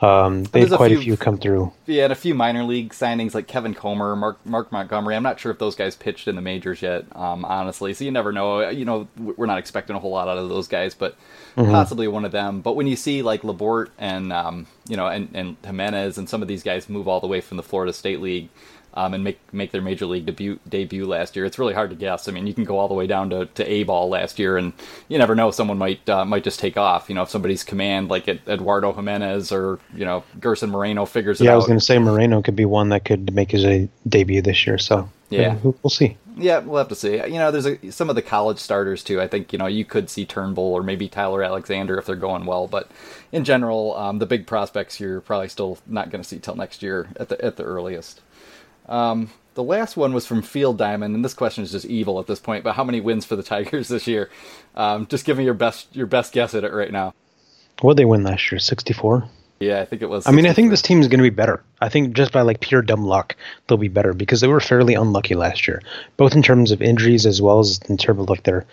[0.00, 1.72] um, they had quite a few, a few, come through.
[1.86, 5.16] Yeah, and a few minor league signings like Kevin Comer, Mark Mark Montgomery.
[5.16, 7.92] I'm not sure if those guys pitched in the majors yet, um, honestly.
[7.94, 8.68] So you never know.
[8.68, 11.16] You know, we're not expecting a whole lot out of those guys, but
[11.56, 11.70] mm-hmm.
[11.70, 12.60] possibly one of them.
[12.60, 16.42] But when you see like Labourt and um, you know and and Jimenez and some
[16.42, 18.48] of these guys move all the way from the Florida State League
[18.96, 21.44] um, and make make their major league debut debut last year.
[21.44, 22.28] It's really hard to guess.
[22.28, 24.56] I mean, you can go all the way down to, to A ball last year,
[24.56, 24.72] and
[25.08, 25.50] you never know.
[25.50, 27.08] Someone might uh, might just take off.
[27.08, 31.44] You know, if somebody's command like Eduardo Jimenez or you know Gerson Moreno figures it
[31.44, 31.52] yeah.
[31.52, 34.40] I was going to say Moreno could be one that could make his a debut
[34.40, 34.78] this year.
[34.78, 36.16] So yeah, we'll, we'll see.
[36.38, 37.16] Yeah, we'll have to see.
[37.16, 39.20] You know, there's a, some of the college starters too.
[39.20, 42.46] I think you know you could see Turnbull or maybe Tyler Alexander if they're going
[42.46, 42.90] well, but
[43.32, 46.82] in general, um, the big prospects you're probably still not going to see till next
[46.82, 48.20] year at the at the earliest.
[48.88, 52.26] Um, the last one was from Field Diamond, and this question is just evil at
[52.26, 52.62] this point.
[52.62, 54.30] But how many wins for the Tigers this year?
[54.74, 57.14] Um, just give me your best your best guess at it right now.
[57.80, 58.58] What did they win last year?
[58.58, 59.28] Sixty four.
[59.58, 60.24] Yeah, I think it was.
[60.24, 60.32] 64.
[60.32, 61.62] I mean, I think this team is going to be better.
[61.80, 63.34] I think just by like pure dumb luck,
[63.66, 65.80] they'll be better because they were fairly unlucky last year,
[66.18, 68.66] both in terms of injuries as well as in terms of like their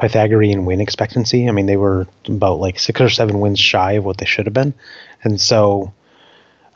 [0.00, 1.48] Pythagorean win expectancy.
[1.48, 4.46] I mean, they were about like six or seven wins shy of what they should
[4.46, 4.74] have been,
[5.22, 5.92] and so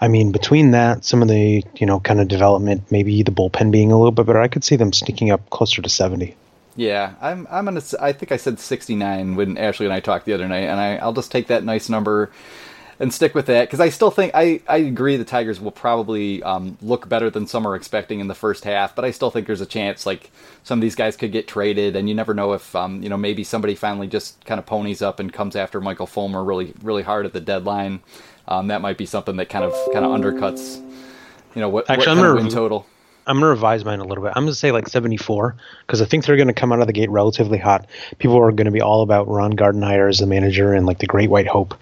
[0.01, 3.71] I mean, between that, some of the you know kind of development, maybe the bullpen
[3.71, 6.37] being a little bit better, I could see them sneaking up closer to seventy.
[6.77, 7.83] Yeah, I'm I'm gonna.
[8.01, 10.79] I think I said sixty nine when Ashley and I talked the other night, and
[10.79, 12.31] I I'll just take that nice number
[13.01, 16.43] and stick with that because I still think I, I agree the Tigers will probably
[16.43, 19.47] um, look better than some are expecting in the first half, but I still think
[19.47, 20.31] there's a chance like
[20.65, 23.17] some of these guys could get traded, and you never know if um, you know
[23.17, 27.03] maybe somebody finally just kind of ponies up and comes after Michael Fulmer really really
[27.03, 28.01] hard at the deadline
[28.49, 30.79] um, that might be something that kind of kind of undercuts,
[31.55, 32.87] you know, what, Actually, what kind of win total.
[33.27, 34.33] I'm gonna revise mine a little bit.
[34.35, 35.55] I'm gonna say like 74
[35.87, 37.87] because I think they're gonna come out of the gate relatively hot.
[38.17, 41.29] People are gonna be all about Ron Gardenhire as the manager and like the Great
[41.29, 41.75] White Hope,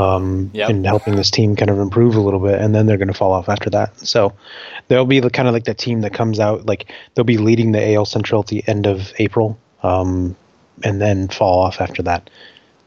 [0.00, 0.70] um, yep.
[0.70, 2.60] and helping this team kind of improve a little bit.
[2.60, 3.98] And then they're gonna fall off after that.
[3.98, 4.32] So
[4.88, 7.72] they'll be the kind of like the team that comes out like they'll be leading
[7.72, 10.36] the AL Central at the end of April, um,
[10.82, 12.30] and then fall off after that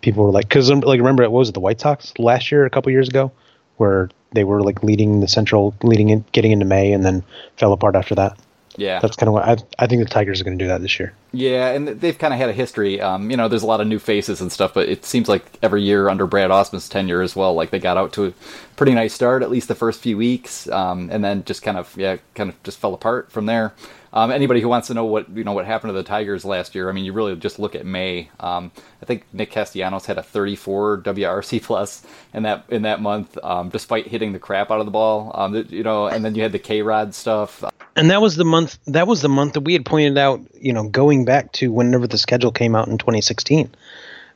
[0.04, 2.70] people were like, because like remember it was it the White Sox last year, a
[2.70, 3.32] couple years ago,
[3.78, 7.24] where they were like leading the Central, leading in, getting into May, and then
[7.58, 8.38] fell apart after that.
[8.78, 10.82] Yeah, that's kind of what I I think the Tigers are going to do that
[10.82, 11.14] this year.
[11.32, 13.02] Yeah, and they've kind of had a history.
[13.02, 15.46] Um, you know, there's a lot of new faces and stuff, but it seems like
[15.62, 18.34] every year under Brad Ausmus's tenure as well, like they got out to a
[18.76, 21.96] pretty nice start, at least the first few weeks, um, and then just kind of
[21.98, 23.74] yeah, kind of just fell apart from there.
[24.14, 26.76] Um, anybody who wants to know what you know what happened to the Tigers last
[26.76, 28.30] year, I mean, you really just look at May.
[28.40, 28.72] Um,
[29.02, 33.70] I think Nick Castellanos had a 34 WRC plus in that in that month, um,
[33.70, 35.32] despite hitting the crap out of the ball.
[35.34, 37.64] Um, you know, and then you had the K Rod stuff.
[37.96, 38.80] And that was the month.
[38.88, 40.42] That was the month that we had pointed out.
[40.60, 43.70] You know, going back to whenever the schedule came out in 2016.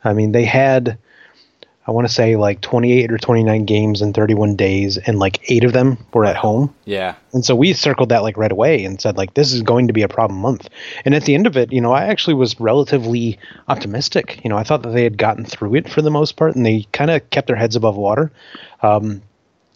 [0.03, 0.97] I mean, they had
[1.87, 5.63] I want to say like 28 or 29 games in 31 days, and like eight
[5.63, 6.73] of them were at home.
[6.83, 7.15] Yeah.
[7.31, 9.93] And so we circled that like right away and said like this is going to
[9.93, 10.69] be a problem month.
[11.05, 13.39] And at the end of it, you know, I actually was relatively
[13.69, 14.41] optimistic.
[14.43, 16.65] You know, I thought that they had gotten through it for the most part, and
[16.65, 18.31] they kind of kept their heads above water.
[18.81, 19.21] Um,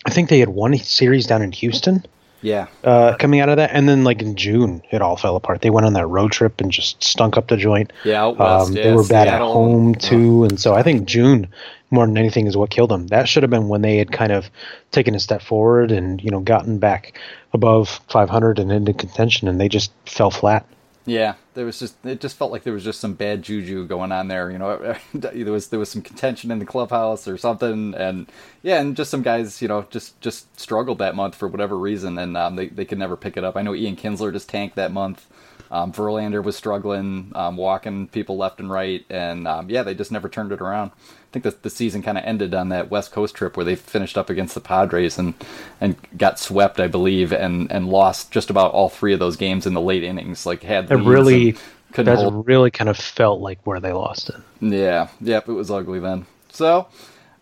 [0.06, 2.06] I think they had one series down in Houston.
[2.42, 2.68] Yeah.
[2.84, 5.62] Uh, coming out of that, and then like in June, it all fell apart.
[5.62, 7.94] They went on that road trip and just stunk up the joint.
[8.04, 9.50] Yeah, west, um, yeah, they were bad Seattle.
[9.50, 11.48] at home too, and so I think June
[11.92, 13.08] more than anything is what killed them.
[13.08, 14.50] That should have been when they had kind of
[14.92, 17.20] taken a step forward and you know gotten back
[17.54, 20.66] above 500 and into contention, and they just fell flat.
[21.06, 24.12] Yeah, there was just it just felt like there was just some bad juju going
[24.12, 24.50] on there.
[24.50, 28.28] You know, there was there was some contention in the clubhouse or something, and
[28.62, 32.18] yeah, and just some guys, you know, just just struggled that month for whatever reason,
[32.18, 33.58] and um, they they could never pick it up.
[33.58, 35.28] I know Ian Kinsler just tanked that month.
[35.72, 40.12] Um, Verlander was struggling, um, walking people left and right, and um, yeah, they just
[40.12, 40.92] never turned it around.
[40.92, 43.76] I think the, the season kind of ended on that West Coast trip where they
[43.76, 45.34] finished up against the Padres and
[45.80, 49.66] and got swept, I believe, and and lost just about all three of those games
[49.66, 50.46] in the late innings.
[50.46, 51.56] Like had it really
[51.96, 52.46] that's hold.
[52.46, 54.42] really kind of felt like where they lost it.
[54.60, 56.26] Yeah, yep, it was ugly then.
[56.52, 56.88] So.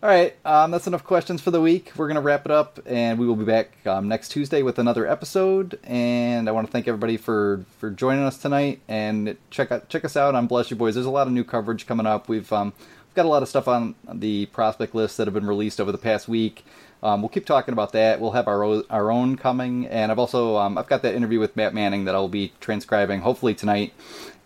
[0.02, 1.92] All right, um, that's enough questions for the week.
[1.94, 4.78] We're going to wrap it up, and we will be back um, next Tuesday with
[4.78, 5.78] another episode.
[5.84, 8.80] And I want to thank everybody for, for joining us tonight.
[8.88, 10.94] And check out check us out on Bless You Boys.
[10.94, 12.30] There's a lot of new coverage coming up.
[12.30, 12.72] We've um,
[13.10, 15.90] We've got a lot of stuff on the prospect list that have been released over
[15.90, 16.64] the past week.
[17.02, 18.20] Um, we'll keep talking about that.
[18.20, 21.56] We'll have our our own coming, and I've also um, I've got that interview with
[21.56, 23.92] Matt Manning that I'll be transcribing hopefully tonight,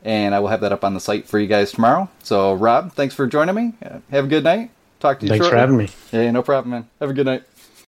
[0.02, 2.09] and I will have that up on the site for you guys tomorrow.
[2.22, 3.74] So Rob, thanks for joining me.
[4.11, 4.70] Have a good night.
[5.05, 5.28] Talk to you.
[5.28, 5.50] Thanks shortly.
[5.50, 5.88] for having me.
[6.12, 6.88] Yeah, no problem, man.
[6.98, 7.42] Have a good night.